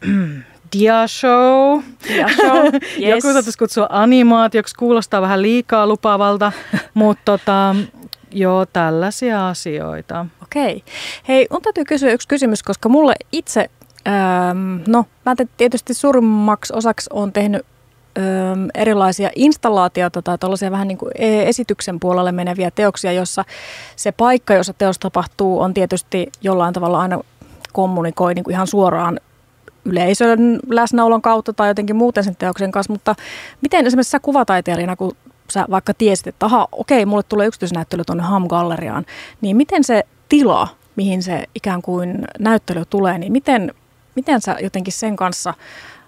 Dia-show. 0.78 1.82
Dia-show, 2.08 2.64
yes. 2.74 2.98
Joku 2.98 3.20
saattaisi 3.32 3.58
kutsua 3.58 3.86
animaatioksi, 3.90 4.74
kuulostaa 4.74 5.22
vähän 5.22 5.42
liikaa 5.42 5.86
lupavalta, 5.86 6.52
mutta 6.94 7.22
tota, 7.24 7.76
joo, 8.32 8.66
tällaisia 8.66 9.48
asioita. 9.48 10.26
Okei. 10.42 10.84
Hei, 11.28 11.46
mun 11.50 11.62
täytyy 11.62 11.84
kysyä 11.84 12.12
yksi 12.12 12.28
kysymys, 12.28 12.62
koska 12.62 12.88
mulle 12.88 13.14
itse, 13.32 13.70
ähm, 14.08 14.78
no 14.86 15.04
mä 15.26 15.34
tietysti 15.56 15.94
suurimmaksi 15.94 16.72
osaksi 16.76 17.10
on 17.12 17.32
tehnyt 17.32 17.66
ähm, 18.18 18.66
erilaisia 18.74 19.30
installaatioita 19.36 20.22
tai 20.22 20.38
tällaisia 20.38 20.70
vähän 20.70 20.88
niin 20.88 20.98
kuin 20.98 21.12
e-, 21.14 21.48
esityksen 21.48 22.00
puolelle 22.00 22.32
meneviä 22.32 22.70
teoksia, 22.70 23.12
jossa 23.12 23.44
se 23.96 24.12
paikka, 24.12 24.54
jossa 24.54 24.72
teos 24.72 24.98
tapahtuu, 24.98 25.60
on 25.60 25.74
tietysti 25.74 26.32
jollain 26.42 26.74
tavalla 26.74 27.00
aina 27.00 27.20
kommunikoi 27.72 28.34
niin 28.34 28.44
kuin 28.44 28.54
ihan 28.54 28.66
suoraan 28.66 29.20
yleisön 29.84 30.60
läsnäolon 30.68 31.22
kautta 31.22 31.52
tai 31.52 31.68
jotenkin 31.68 31.96
muuten 31.96 32.24
sen 32.24 32.36
teoksen 32.36 32.72
kanssa, 32.72 32.92
mutta 32.92 33.14
miten 33.60 33.86
esimerkiksi 33.86 34.10
sä 34.10 34.20
kuvataiteilijana, 34.20 34.96
kun 34.96 35.12
sä 35.50 35.66
vaikka 35.70 35.94
tiesit, 35.94 36.26
että 36.26 36.46
aha, 36.46 36.68
okei, 36.72 37.06
mulle 37.06 37.22
tulee 37.22 37.46
yksityisnäyttely 37.46 38.04
tuonne 38.04 38.24
Ham-galleriaan, 38.24 39.06
niin 39.40 39.56
miten 39.56 39.84
se 39.84 40.02
tila, 40.28 40.68
mihin 40.96 41.22
se 41.22 41.44
ikään 41.54 41.82
kuin 41.82 42.26
näyttely 42.38 42.84
tulee, 42.90 43.18
niin 43.18 43.32
miten, 43.32 43.74
miten 44.16 44.40
sä 44.40 44.56
jotenkin 44.60 44.92
sen 44.92 45.16
kanssa 45.16 45.54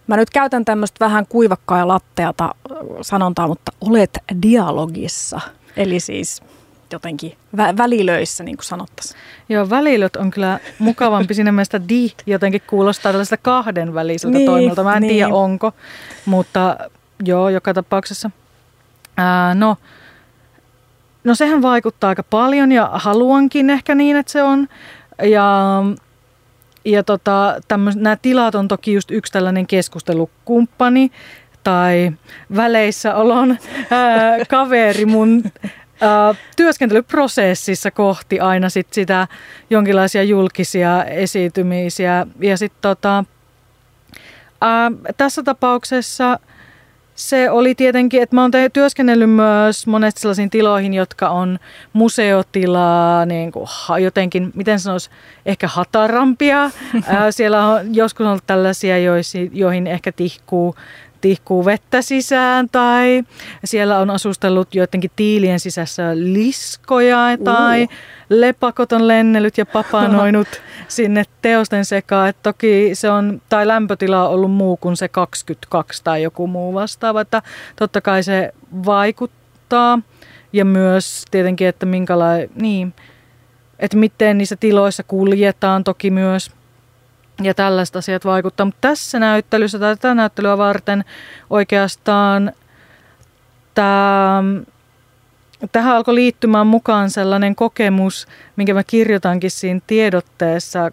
Mä 0.06 0.16
nyt 0.16 0.30
käytän 0.30 0.64
tämmöistä 0.64 1.04
vähän 1.04 1.26
kuivakkaa 1.28 1.78
ja 1.78 1.88
latteata 1.88 2.54
sanontaa, 3.02 3.48
mutta 3.48 3.72
olet 3.80 4.18
dialogissa. 4.42 5.40
Eli 5.76 6.00
siis 6.00 6.42
jotenkin 6.92 7.32
vä- 7.56 7.76
välilöissä, 7.76 8.44
niin 8.44 8.56
kuin 8.56 8.64
sanottaisiin. 8.64 9.20
Joo, 9.48 9.70
välilöt 9.70 10.16
on 10.16 10.30
kyllä 10.30 10.58
mukavampi 10.78 11.34
siinä 11.34 11.52
mielessä, 11.52 11.88
di 11.88 12.10
jotenkin 12.26 12.62
kuulostaa 12.66 13.12
tällaista 13.12 13.36
kahden 13.36 13.94
väliseltä 13.94 14.38
niin, 14.38 14.46
toimilta. 14.46 14.84
Mä 14.84 14.96
en 14.96 15.02
niin. 15.02 15.12
tiedä 15.12 15.28
onko, 15.34 15.72
mutta 16.26 16.76
joo, 17.24 17.48
joka 17.48 17.74
tapauksessa. 17.74 18.30
Ää, 19.16 19.54
no, 19.54 19.76
no 21.24 21.34
sehän 21.34 21.62
vaikuttaa 21.62 22.08
aika 22.08 22.22
paljon 22.22 22.72
ja 22.72 22.90
haluankin 22.92 23.70
ehkä 23.70 23.94
niin, 23.94 24.16
että 24.16 24.32
se 24.32 24.42
on. 24.42 24.68
Ja, 25.22 25.82
ja 26.84 27.02
tota, 27.02 27.56
nämä 27.94 28.16
tilat 28.16 28.54
on 28.54 28.68
toki 28.68 28.92
just 28.92 29.10
yksi 29.10 29.32
tällainen 29.32 29.66
keskustelukumppani 29.66 31.10
tai 31.64 32.12
väleissä 32.56 33.14
olon 33.14 33.58
ää, 33.90 34.38
kaveri 34.48 35.06
mun 35.06 35.42
työskentelyprosessissa 36.56 37.90
kohti 37.90 38.40
aina 38.40 38.68
sit 38.68 38.92
sitä 38.92 39.28
jonkinlaisia 39.70 40.22
julkisia 40.22 41.04
esiintymisiä. 41.04 42.26
Ja 42.40 42.56
sit 42.56 42.72
tota, 42.80 43.24
ää, 44.60 44.92
tässä 45.16 45.42
tapauksessa– 45.42 46.38
se 47.14 47.50
oli 47.50 47.74
tietenkin, 47.74 48.22
että 48.22 48.36
mä 48.36 48.42
oon 48.42 48.50
työskennellyt 48.72 49.30
myös 49.30 49.86
monesti 49.86 50.20
sellaisiin 50.20 50.50
tiloihin, 50.50 50.94
jotka 50.94 51.28
on 51.28 51.58
museotilaa, 51.92 53.26
niin 53.26 53.52
kuin 53.52 53.66
jotenkin, 54.02 54.52
miten 54.54 54.80
sanoisi, 54.80 55.10
ehkä 55.46 55.68
hatarampia. 55.68 56.70
Siellä 57.30 57.66
on 57.66 57.94
joskus 57.94 58.26
ollut 58.26 58.46
tällaisia, 58.46 58.96
joihin 59.52 59.86
ehkä 59.86 60.12
tihkuu 60.12 60.74
tihkuu 61.22 61.64
vettä 61.64 62.02
sisään 62.02 62.68
tai 62.72 63.22
siellä 63.64 63.98
on 63.98 64.10
asustellut 64.10 64.74
joidenkin 64.74 65.10
tiilien 65.16 65.60
sisässä 65.60 66.02
liskoja 66.14 67.18
tai 67.44 67.82
uh. 67.82 67.88
lepakot 68.28 68.92
on 68.92 69.08
lennellyt 69.08 69.58
ja 69.58 69.66
papanoinut 69.66 70.48
sinne 70.88 71.24
teosten 71.42 71.84
sekaan. 71.84 72.28
Et 72.28 72.36
toki 72.42 72.90
se 72.92 73.10
on, 73.10 73.42
tai 73.48 73.66
lämpötila 73.66 74.28
on 74.28 74.34
ollut 74.34 74.52
muu 74.52 74.76
kuin 74.76 74.96
se 74.96 75.08
22 75.08 76.04
tai 76.04 76.22
joku 76.22 76.46
muu 76.46 76.74
vastaava, 76.74 77.20
että 77.20 77.42
totta 77.76 78.00
kai 78.00 78.22
se 78.22 78.52
vaikuttaa 78.86 79.98
ja 80.52 80.64
myös 80.64 81.24
tietenkin, 81.30 81.68
että 81.68 81.86
minkälainen, 81.86 82.50
niin, 82.54 82.94
että 83.78 83.96
miten 83.96 84.38
niissä 84.38 84.56
tiloissa 84.56 85.02
kuljetaan 85.02 85.84
toki 85.84 86.10
myös– 86.10 86.50
ja 87.44 87.54
tällaiset 87.54 87.96
asiat 87.96 88.24
vaikuttaa. 88.24 88.66
Mutta 88.66 88.88
tässä 88.88 89.18
näyttelyssä 89.18 89.78
tai 89.78 89.96
tätä 89.96 90.14
näyttelyä 90.14 90.58
varten 90.58 91.04
oikeastaan 91.50 92.52
tämä, 93.74 94.42
tähän 95.72 95.96
alkoi 95.96 96.14
liittymään 96.14 96.66
mukaan 96.66 97.10
sellainen 97.10 97.54
kokemus, 97.54 98.26
minkä 98.56 98.74
mä 98.74 98.84
kirjoitankin 98.84 99.50
siinä 99.50 99.80
tiedotteessa, 99.86 100.90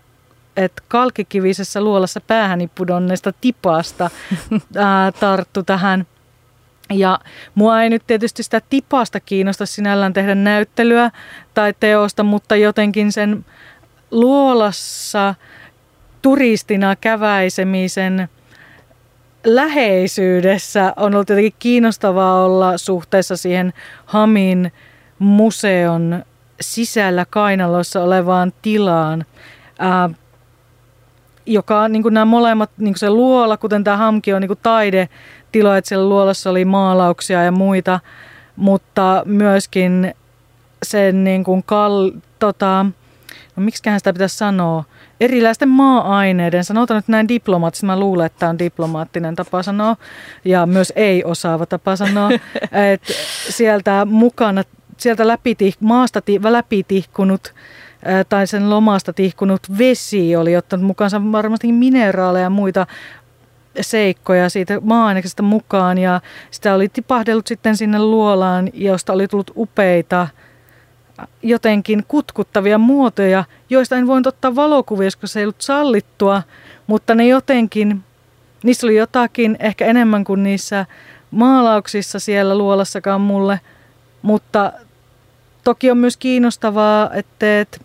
että 0.58 0.84
kalkikivisessä 0.88 1.82
luolassa 1.82 2.22
päähäni 2.22 2.70
pudonneesta 2.76 3.34
tipasta 3.42 4.10
ää, 4.76 5.12
tarttu 5.12 5.64
tähän. 5.64 6.08
Ja 6.94 7.20
mua 7.56 7.84
ei 7.84 7.90
nyt 7.90 8.04
tietysti 8.08 8.44
sitä 8.44 8.62
tipasta 8.70 9.20
kiinnosta 9.20 9.66
sinällään 9.66 10.14
tehdä 10.14 10.36
näyttelyä 10.36 11.12
tai 11.54 11.74
teosta, 11.80 12.24
mutta 12.24 12.56
jotenkin 12.56 13.12
sen 13.12 13.46
luolassa– 14.12 15.36
turistina 16.22 16.96
käväisemisen 16.96 18.30
läheisyydessä 19.46 20.94
on 20.98 21.16
ollut 21.16 21.30
jotenkin 21.30 21.54
kiinnostavaa 21.60 22.46
olla 22.46 22.78
suhteessa 22.78 23.38
siihen 23.38 23.74
Hamin 24.06 24.72
museon 25.20 26.24
sisällä 26.62 27.26
kainalossa 27.30 28.04
olevaan 28.04 28.54
tilaan, 28.62 29.26
ää, 29.80 30.10
joka 31.46 31.88
niin 31.88 32.04
nämä 32.12 32.26
molemmat, 32.26 32.72
niin 32.78 32.96
se 32.98 33.10
luola, 33.10 33.58
kuten 33.58 33.84
tämä 33.84 33.98
Hamki 33.98 34.34
on 34.34 34.42
niin 34.42 34.50
kuin 34.50 34.60
taidetila, 34.64 35.78
että 35.78 35.90
siellä 35.90 36.10
luolassa 36.10 36.50
oli 36.50 36.66
maalauksia 36.66 37.44
ja 37.44 37.52
muita, 37.52 38.00
mutta 38.56 39.24
myöskin 39.26 40.14
sen 40.84 41.24
niin 41.24 41.44
kuin 41.44 41.64
kal, 41.64 42.12
tota, 42.40 42.86
no 43.56 43.64
miksiköhän 43.64 44.00
sitä 44.00 44.14
pitäisi 44.14 44.38
sanoa, 44.38 44.84
erilaisten 45.20 45.70
maa-aineiden, 45.70 46.64
sanotaan 46.64 46.98
nyt 46.98 47.08
näin 47.08 47.28
diplomaattisesti, 47.28 47.86
mä 47.86 48.00
luulen, 48.00 48.26
että 48.26 48.40
tämä 48.40 48.50
on 48.50 48.60
diplomaattinen 48.60 49.36
tapa 49.36 49.64
sanoa 49.64 49.96
ja 50.46 50.66
myös 50.66 50.94
ei-osaava 50.96 51.66
tapa 51.66 51.96
sanoa, 51.96 52.30
että 52.94 53.14
sieltä 53.50 54.06
mukana, 54.10 54.64
sieltä 54.98 55.28
läpi, 55.28 55.58
maasta 55.80 56.22
läpi 56.44 56.84
tihkunut 56.88 57.54
tai 58.30 58.48
sen 58.48 58.70
lomasta 58.70 59.14
tihkunut 59.14 59.62
vesi 59.78 60.36
oli 60.36 60.58
ottanut 60.58 60.86
mukaansa 60.86 61.22
varmasti 61.32 61.72
mineraaleja 61.72 62.44
ja 62.44 62.50
muita 62.50 62.88
seikkoja 63.82 64.50
siitä 64.50 64.80
maa 64.82 65.14
mukaan 65.42 65.98
ja 65.98 66.22
sitä 66.52 66.74
oli 66.74 66.90
tipahdellut 66.90 67.48
sitten 67.48 67.78
sinne 67.78 68.00
luolaan, 68.00 68.70
josta 68.74 69.14
oli 69.14 69.28
tullut 69.28 69.52
upeita– 69.56 70.28
jotenkin 71.44 72.04
kutkuttavia 72.08 72.78
muotoja, 72.78 73.44
joista 73.70 73.96
en 73.96 74.08
voinut 74.08 74.28
ottaa 74.28 74.56
valokuvia, 74.56 75.08
koska 75.08 75.28
se 75.28 75.40
ei 75.40 75.46
ollut 75.46 75.62
sallittua, 75.62 76.44
mutta 76.88 77.16
ne 77.16 77.28
jotenkin, 77.28 78.04
niissä 78.64 78.88
oli 78.88 78.96
jotakin 78.96 79.58
ehkä 79.60 79.86
enemmän 79.86 80.24
kuin 80.24 80.44
niissä 80.44 80.86
maalauksissa 81.32 82.20
siellä 82.20 82.58
luolassakaan 82.58 83.22
mulle, 83.22 83.60
mutta 84.22 84.74
toki 85.64 85.92
on 85.92 85.98
myös 85.98 86.18
kiinnostavaa, 86.18 87.10
että, 87.14 87.80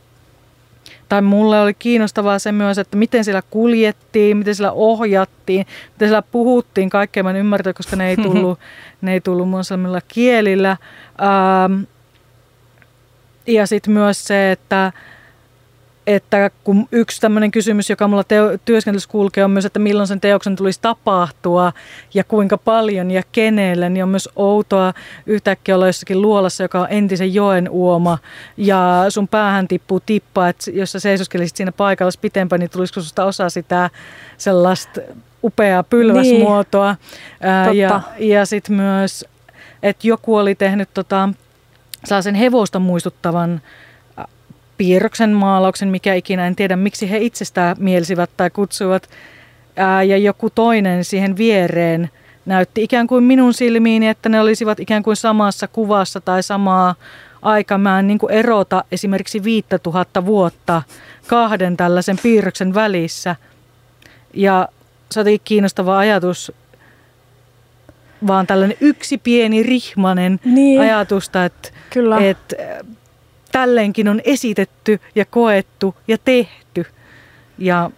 tai 1.08 1.22
mulle 1.22 1.60
oli 1.60 1.74
kiinnostavaa 1.74 2.38
se 2.38 2.52
myös, 2.52 2.78
että 2.78 2.96
miten 2.96 3.24
siellä 3.24 3.42
kuljettiin, 3.50 4.36
miten 4.36 4.54
siellä 4.54 4.72
ohjattiin, 4.72 5.66
miten 5.92 6.08
siellä 6.08 6.22
puhuttiin, 6.22 6.90
kaikkea 6.90 7.22
mä 7.22 7.30
en 7.30 7.36
ymmärtä, 7.36 7.72
koska 7.72 7.96
ne 7.96 8.08
ei 8.08 8.16
tullut, 8.16 8.58
ne 9.02 9.12
ei 9.12 9.20
tullut 9.20 9.48
mun 9.48 9.62
kielillä. 10.08 10.76
Ähm, 11.22 11.82
ja 13.46 13.66
sitten 13.66 13.94
myös 13.94 14.24
se, 14.24 14.52
että, 14.52 14.92
että 16.06 16.50
kun 16.64 16.88
yksi 16.92 17.20
tämmöinen 17.20 17.50
kysymys, 17.50 17.90
joka 17.90 18.08
mulla 18.08 18.24
teo, 18.24 18.58
työskentelyssä 18.64 19.10
kulkee, 19.10 19.44
on 19.44 19.50
myös, 19.50 19.64
että 19.64 19.78
milloin 19.78 20.06
sen 20.06 20.20
teoksen 20.20 20.56
tulisi 20.56 20.78
tapahtua 20.82 21.72
ja 22.14 22.24
kuinka 22.24 22.58
paljon 22.58 23.10
ja 23.10 23.22
kenelle, 23.32 23.88
niin 23.88 24.02
on 24.02 24.08
myös 24.08 24.28
outoa 24.36 24.94
yhtäkkiä 25.26 25.74
olla 25.74 25.86
jossakin 25.86 26.22
luolassa, 26.22 26.64
joka 26.64 26.80
on 26.80 26.86
entisen 26.90 27.34
joen 27.34 27.68
uoma 27.70 28.18
ja 28.56 29.04
sun 29.08 29.28
päähän 29.28 29.68
tippuu 29.68 30.00
tippa, 30.00 30.48
että 30.48 30.70
jos 30.70 30.92
sä 30.92 31.00
seisoskelisit 31.00 31.56
siinä 31.56 31.72
paikalla 31.72 32.12
pitempään, 32.20 32.60
niin 32.60 32.70
tulisiko 32.70 33.00
susta 33.00 33.24
osa 33.24 33.50
sitä 33.50 33.90
sellaista 34.38 35.00
upeaa 35.44 35.82
pylväsmuotoa. 35.82 36.96
Niin. 37.70 37.78
ja 37.78 38.00
ja 38.18 38.46
sitten 38.46 38.76
myös, 38.76 39.24
että 39.82 40.08
joku 40.08 40.36
oli 40.36 40.54
tehnyt 40.54 40.88
tota, 40.94 41.28
sellaisen 42.04 42.34
hevosta 42.34 42.78
muistuttavan 42.78 43.60
piirroksen 44.76 45.30
maalauksen, 45.30 45.88
mikä 45.88 46.14
ikinä, 46.14 46.46
en 46.46 46.56
tiedä 46.56 46.76
miksi 46.76 47.10
he 47.10 47.18
itsestään 47.18 47.76
mielsivät 47.78 48.30
tai 48.36 48.50
kutsuivat. 48.50 49.08
Ää, 49.76 50.02
ja 50.02 50.16
joku 50.16 50.50
toinen 50.50 51.04
siihen 51.04 51.36
viereen 51.36 52.10
näytti 52.46 52.82
ikään 52.82 53.06
kuin 53.06 53.24
minun 53.24 53.54
silmiini, 53.54 54.08
että 54.08 54.28
ne 54.28 54.40
olisivat 54.40 54.80
ikään 54.80 55.02
kuin 55.02 55.16
samassa 55.16 55.68
kuvassa 55.68 56.20
tai 56.20 56.42
samaa 56.42 56.94
aikaa. 57.42 57.78
Mä 57.78 57.98
en 57.98 58.06
niin 58.06 58.18
kuin 58.18 58.32
erota 58.32 58.84
esimerkiksi 58.92 59.44
5000 59.44 60.26
vuotta 60.26 60.82
kahden 61.26 61.76
tällaisen 61.76 62.18
piirroksen 62.22 62.74
välissä. 62.74 63.36
Ja 64.34 64.68
se 65.10 65.20
oli 65.20 65.38
kiinnostava 65.44 65.98
ajatus 65.98 66.52
vaan 68.26 68.46
tällainen 68.46 68.76
yksi 68.80 69.18
pieni 69.18 69.62
rihmanen 69.62 70.40
niin. 70.44 70.80
ajatusta, 70.80 71.44
että, 71.44 71.68
Kyllä. 71.90 72.18
että 72.18 72.56
tälleenkin 73.52 74.08
on 74.08 74.20
esitetty 74.24 75.00
ja 75.14 75.24
koettu 75.24 75.94
ja 76.08 76.18
tehty. 76.24 76.86
Ja, 77.58 77.90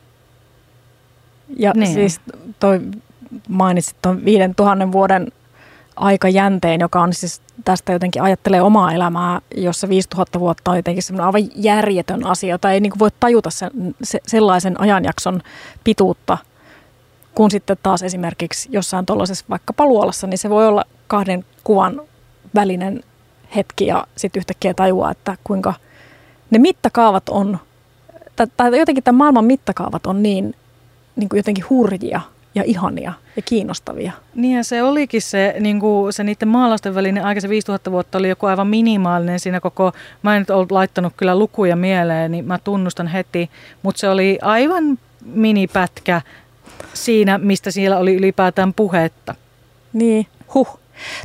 ja 1.57 1.73
niin. 1.75 1.95
siis 1.95 2.21
toi 2.61 2.81
mainitsit 3.49 3.97
tuon 4.03 4.25
5000 4.25 4.93
vuoden 4.93 5.33
aikajänteen, 5.97 6.81
joka 6.81 7.03
on 7.03 7.13
siis 7.13 7.43
tästä 7.65 7.93
jotenkin 7.93 8.23
ajattelee 8.23 8.63
omaa 8.63 8.93
elämää, 8.93 9.41
jossa 9.57 9.89
5000 9.89 10.41
vuotta 10.41 10.71
on 10.71 10.77
jotenkin 10.77 11.03
semmoinen 11.03 11.27
aivan 11.27 11.49
järjetön 11.55 12.27
asia, 12.27 12.59
tai 12.59 12.75
ei 12.75 12.81
niin 12.81 12.93
voi 12.99 13.11
tajuta 13.21 13.51
sen, 13.51 13.71
se, 14.03 14.21
sellaisen 14.27 14.81
ajanjakson 14.81 15.43
pituutta– 15.85 16.39
kun 17.37 17.51
sitten 17.51 17.77
taas 17.83 18.03
esimerkiksi 18.03 18.69
jossain 18.73 19.07
tuollaisessa 19.07 19.45
vaikka 19.51 19.73
paluolassa, 19.73 20.27
niin 20.27 20.39
se 20.39 20.51
voi 20.51 20.67
olla 20.67 20.85
kahden 21.07 21.45
kuvan 21.65 22.01
välinen 22.55 23.03
hetki 23.57 23.87
ja 23.87 24.07
sitten 24.17 24.41
yhtäkkiä 24.41 24.75
tajuaa, 24.75 25.11
että 25.11 25.37
kuinka 25.45 25.75
ne 26.51 26.59
mittakaavat 26.59 27.29
on, 27.29 27.59
tai 28.57 28.79
jotenkin 28.79 29.05
tämän 29.05 29.19
maailman 29.19 29.45
mittakaavat 29.45 30.07
on 30.07 30.23
niin, 30.23 30.55
niin 31.17 31.29
kuin 31.29 31.39
jotenkin 31.39 31.65
hurjia 31.71 32.21
ja 32.55 32.63
ihania 32.67 33.13
ja 33.37 33.43
kiinnostavia. 33.43 34.13
Niin 34.35 34.57
ja 34.57 34.65
se 34.65 34.83
olikin 34.83 35.23
se, 35.23 35.55
niin 35.61 35.81
kuin 35.81 36.13
se 36.13 36.25
niiden 36.25 36.49
maalausten 36.49 36.95
välinen 36.95 37.25
aika 37.25 37.41
se 37.41 37.49
5000 37.49 37.93
vuotta 37.93 38.19
oli 38.19 38.29
joku 38.29 38.47
aivan 38.47 38.67
minimaalinen 38.67 39.41
siinä 39.41 39.61
koko, 39.61 39.93
mä 40.23 40.37
en 40.37 40.43
nyt 40.43 40.51
ollut 40.51 40.73
laittanut 40.73 41.13
kyllä 41.17 41.39
lukuja 41.39 41.77
mieleen, 41.77 42.31
niin 42.31 42.45
mä 42.45 42.59
tunnustan 42.59 43.07
heti, 43.07 43.51
mutta 43.83 44.01
se 44.01 44.09
oli 44.09 44.39
aivan 44.43 44.99
minipätkä 45.25 46.21
siinä, 46.95 47.39
mistä 47.39 47.71
siellä 47.71 47.99
oli 47.99 48.15
ylipäätään 48.15 48.75
puhetta. 48.75 49.35
Niin, 49.93 50.27
huh. 50.55 50.79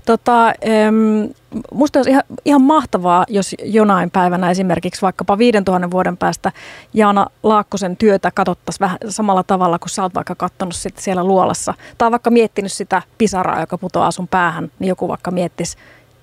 Tota, 0.06 0.48
ähm, 0.48 1.32
musta 1.74 2.00
olisi 2.00 2.10
ihan, 2.10 2.24
ihan 2.46 2.62
mahtavaa, 2.62 3.26
jos 3.28 3.56
jonain 3.64 4.12
päivänä 4.12 4.52
esimerkiksi 4.52 5.02
vaikkapa 5.02 5.38
5000 5.38 5.92
vuoden 5.92 6.18
päästä 6.18 6.52
Jaana 6.94 7.28
Laakkosen 7.44 7.98
työtä 7.98 8.32
katsottaisiin 8.32 8.80
vähän 8.80 8.98
samalla 9.10 9.44
tavalla 9.44 9.80
kuin 9.80 9.90
sä 9.90 10.04
oot 10.04 10.16
vaikka 10.16 10.36
katsonut 10.36 10.76
sitä 10.76 11.02
siellä 11.02 11.24
luolassa. 11.24 11.74
Tai 11.98 12.12
vaikka 12.12 12.30
miettinyt 12.30 12.72
sitä 12.72 13.02
pisaraa, 13.18 13.60
joka 13.60 13.78
putoaa 13.78 14.12
sun 14.12 14.28
päähän, 14.28 14.72
niin 14.80 14.90
joku 14.90 15.08
vaikka 15.08 15.32
miettisi 15.32 15.78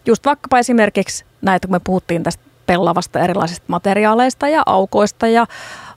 just 0.06 0.26
vaikkapa 0.26 0.58
esimerkiksi 0.58 1.24
näitä, 1.42 1.66
kun 1.68 1.74
me 1.74 1.80
puhuttiin 1.84 2.22
tästä 2.22 2.42
pellavasta 2.66 3.20
erilaisista 3.20 3.64
materiaaleista 3.68 4.48
ja 4.48 4.62
aukoista 4.66 5.26
ja 5.26 5.46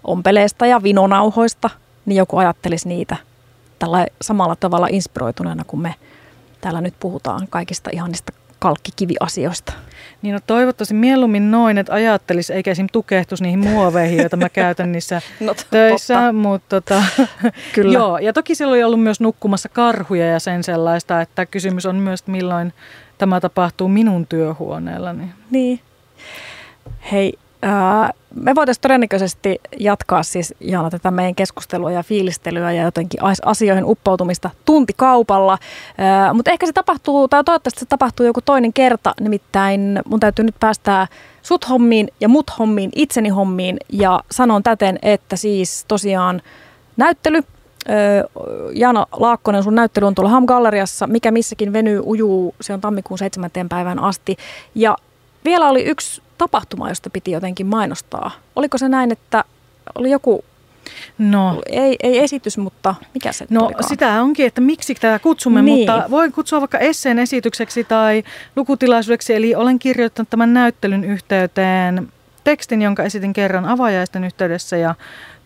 ompeleista 0.03 0.65
ja 0.65 0.83
vinonauhoista, 0.83 1.69
niin 2.05 2.17
joku 2.17 2.37
ajattelisi 2.37 2.87
niitä 2.87 3.17
tällä 3.79 4.07
samalla 4.21 4.55
tavalla 4.55 4.87
inspiroituneena 4.89 5.63
kuin 5.63 5.81
me 5.81 5.95
täällä 6.61 6.81
nyt 6.81 6.93
puhutaan 6.99 7.47
kaikista 7.49 7.89
ihanista 7.93 8.33
kalkkikiviasioista. 8.59 9.73
Niin 10.21 10.33
no 10.33 10.39
toivottavasti 10.47 10.93
mieluummin 10.93 11.51
noin, 11.51 11.77
että 11.77 11.93
ajattelisi 11.93 12.53
eikä 12.53 12.71
esim. 12.71 12.87
tukehtus 12.91 13.41
niihin 13.41 13.59
muoveihin, 13.59 14.17
joita 14.17 14.37
mä 14.37 14.49
käytän 14.49 14.91
niissä 14.91 15.21
no, 15.39 15.55
töissä. 15.71 16.33
Mutta 16.33 16.81
tota, 16.81 17.03
Kyllä. 17.75 17.93
joo, 17.93 18.17
ja 18.17 18.33
toki 18.33 18.55
siellä 18.55 18.71
oli 18.71 18.83
ollut 18.83 19.03
myös 19.03 19.19
nukkumassa 19.19 19.69
karhuja 19.69 20.25
ja 20.25 20.39
sen 20.39 20.63
sellaista, 20.63 21.21
että 21.21 21.45
kysymys 21.45 21.85
on 21.85 21.95
myös, 21.95 22.27
milloin 22.27 22.73
tämä 23.17 23.39
tapahtuu 23.39 23.87
minun 23.87 24.27
työhuoneellani. 24.27 25.29
Niin. 25.51 25.79
Hei, 27.11 27.33
me 28.35 28.55
voitaisiin 28.55 28.81
todennäköisesti 28.81 29.61
jatkaa 29.79 30.23
siis 30.23 30.53
Jaana 30.59 30.89
tätä 30.89 31.11
meidän 31.11 31.35
keskustelua 31.35 31.91
ja 31.91 32.03
fiilistelyä 32.03 32.71
ja 32.71 32.83
jotenkin 32.83 33.19
asioihin 33.45 33.85
uppoutumista 33.85 34.49
tuntikaupalla. 34.65 35.57
Mutta 36.33 36.51
ehkä 36.51 36.65
se 36.65 36.73
tapahtuu, 36.73 37.27
tai 37.27 37.43
toivottavasti 37.43 37.79
se 37.79 37.85
tapahtuu 37.85 38.25
joku 38.25 38.41
toinen 38.41 38.73
kerta, 38.73 39.13
nimittäin 39.19 39.99
mun 40.05 40.19
täytyy 40.19 40.45
nyt 40.45 40.55
päästää 40.59 41.07
sut 41.41 41.69
hommiin 41.69 42.07
ja 42.19 42.29
mut 42.29 42.51
hommiin, 42.59 42.89
itseni 42.95 43.29
hommiin 43.29 43.77
ja 43.91 44.19
sanon 44.31 44.63
täten, 44.63 44.99
että 45.01 45.35
siis 45.35 45.85
tosiaan 45.87 46.41
näyttely, 46.97 47.43
Jaana 48.73 49.07
Laakkonen, 49.11 49.63
sun 49.63 49.75
näyttely 49.75 50.07
on 50.07 50.15
tuolla 50.15 50.31
Ham-galleriassa, 50.31 51.07
mikä 51.07 51.31
missäkin 51.31 51.73
venyy, 51.73 52.01
ujuu, 52.05 52.55
se 52.61 52.73
on 52.73 52.81
tammikuun 52.81 53.17
7. 53.17 53.49
päivän 53.69 53.99
asti. 53.99 54.37
Ja 54.75 54.95
vielä 55.45 55.69
oli 55.69 55.83
yksi 55.83 56.21
tapahtuma, 56.41 56.89
josta 56.89 57.09
piti 57.09 57.31
jotenkin 57.31 57.67
mainostaa. 57.67 58.31
Oliko 58.55 58.77
se 58.77 58.89
näin, 58.89 59.11
että 59.11 59.43
oli 59.95 60.11
joku 60.11 60.43
No. 61.17 61.61
Ei, 61.65 61.95
ei 62.03 62.19
esitys, 62.19 62.57
mutta 62.57 62.95
mikä 63.13 63.31
se 63.31 63.45
No 63.49 63.65
olikaan? 63.65 63.89
sitä 63.89 64.21
onkin, 64.21 64.45
että 64.47 64.61
miksi 64.61 64.95
tätä 64.95 65.19
kutsumme, 65.19 65.61
niin. 65.61 65.77
mutta 65.79 66.03
voi 66.11 66.31
kutsua 66.31 66.59
vaikka 66.59 66.77
esseen 66.77 67.19
esitykseksi 67.19 67.83
tai 67.83 68.23
lukutilaisuudeksi. 68.55 69.33
Eli 69.33 69.55
olen 69.55 69.79
kirjoittanut 69.79 70.29
tämän 70.29 70.53
näyttelyn 70.53 71.03
yhteyteen 71.03 72.11
tekstin, 72.43 72.81
jonka 72.81 73.03
esitin 73.03 73.33
kerran 73.33 73.65
avajaisten 73.65 74.23
yhteydessä 74.23 74.77
ja 74.77 74.95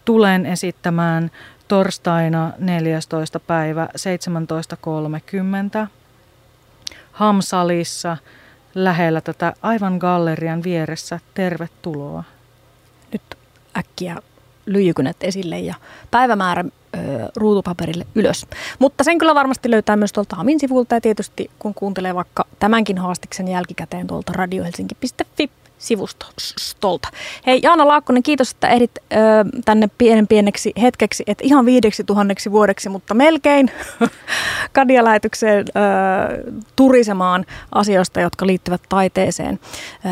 tulen 0.06 0.46
esittämään 0.46 1.32
torstaina 1.68 2.52
14. 2.58 3.40
päivä 3.40 3.90
17.30 5.84 5.88
Hamsalissa– 7.12 8.18
lähellä 8.76 9.22
tätä 9.22 9.54
aivan 9.62 9.98
gallerian 9.98 10.64
vieressä. 10.64 11.20
Tervetuloa. 11.34 12.24
Nyt 13.12 13.22
äkkiä 13.78 14.16
lyijykynät 14.66 15.18
esille 15.22 15.60
ja 15.60 15.76
päivämäärä 16.12 16.64
ö, 16.64 16.98
ruutupaperille 17.36 18.06
ylös. 18.16 18.46
Mutta 18.80 19.04
sen 19.04 19.18
kyllä 19.18 19.36
varmasti 19.36 19.72
löytää 19.72 19.96
myös 19.96 20.14
tuolta 20.14 20.36
Hamin 20.36 20.60
sivulta 20.60 20.96
ja 20.96 21.02
tietysti 21.02 21.52
kun 21.60 21.74
kuuntelee 21.74 22.16
vaikka 22.16 22.46
tämänkin 22.60 22.98
haastiksen 22.98 23.48
jälkikäteen 23.48 24.08
tuolta 24.08 24.34
radiohelsinki.fi 24.34 25.50
sivustolta. 25.78 27.10
Hei 27.48 27.60
Jaana 27.64 27.88
Laakkonen, 27.88 28.24
kiitos, 28.24 28.52
että 28.52 28.68
ehdit 28.68 28.92
ö, 28.98 29.16
tänne 29.66 29.90
pienen 29.98 30.28
pieneksi 30.28 30.74
hetkeksi, 30.82 31.24
että 31.28 31.44
ihan 31.44 31.66
viideksi 31.66 32.04
tuhanneksi 32.04 32.52
vuodeksi, 32.52 32.90
mutta 32.90 33.14
melkein 33.14 33.72
Kadia-lähetykseen 34.74 35.66
ö, 35.68 36.52
turisemaan 36.76 37.46
asioista, 37.72 38.22
jotka 38.22 38.48
liittyvät 38.48 38.82
taiteeseen. 38.90 39.60
Ö, 40.06 40.10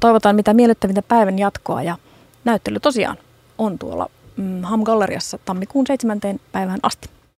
toivotaan 0.00 0.36
mitä 0.36 0.54
miellyttävintä 0.54 1.02
päivän 1.02 1.38
jatkoa 1.38 1.82
ja 1.82 1.96
näyttely 2.44 2.80
tosiaan 2.80 3.16
on 3.58 3.78
tuolla 3.78 4.10
mm, 4.36 4.62
Ham 4.62 4.82
Galleriassa 4.82 5.38
tammikuun 5.44 5.86
7. 5.86 6.20
päivään 6.52 6.80
asti. 6.82 7.21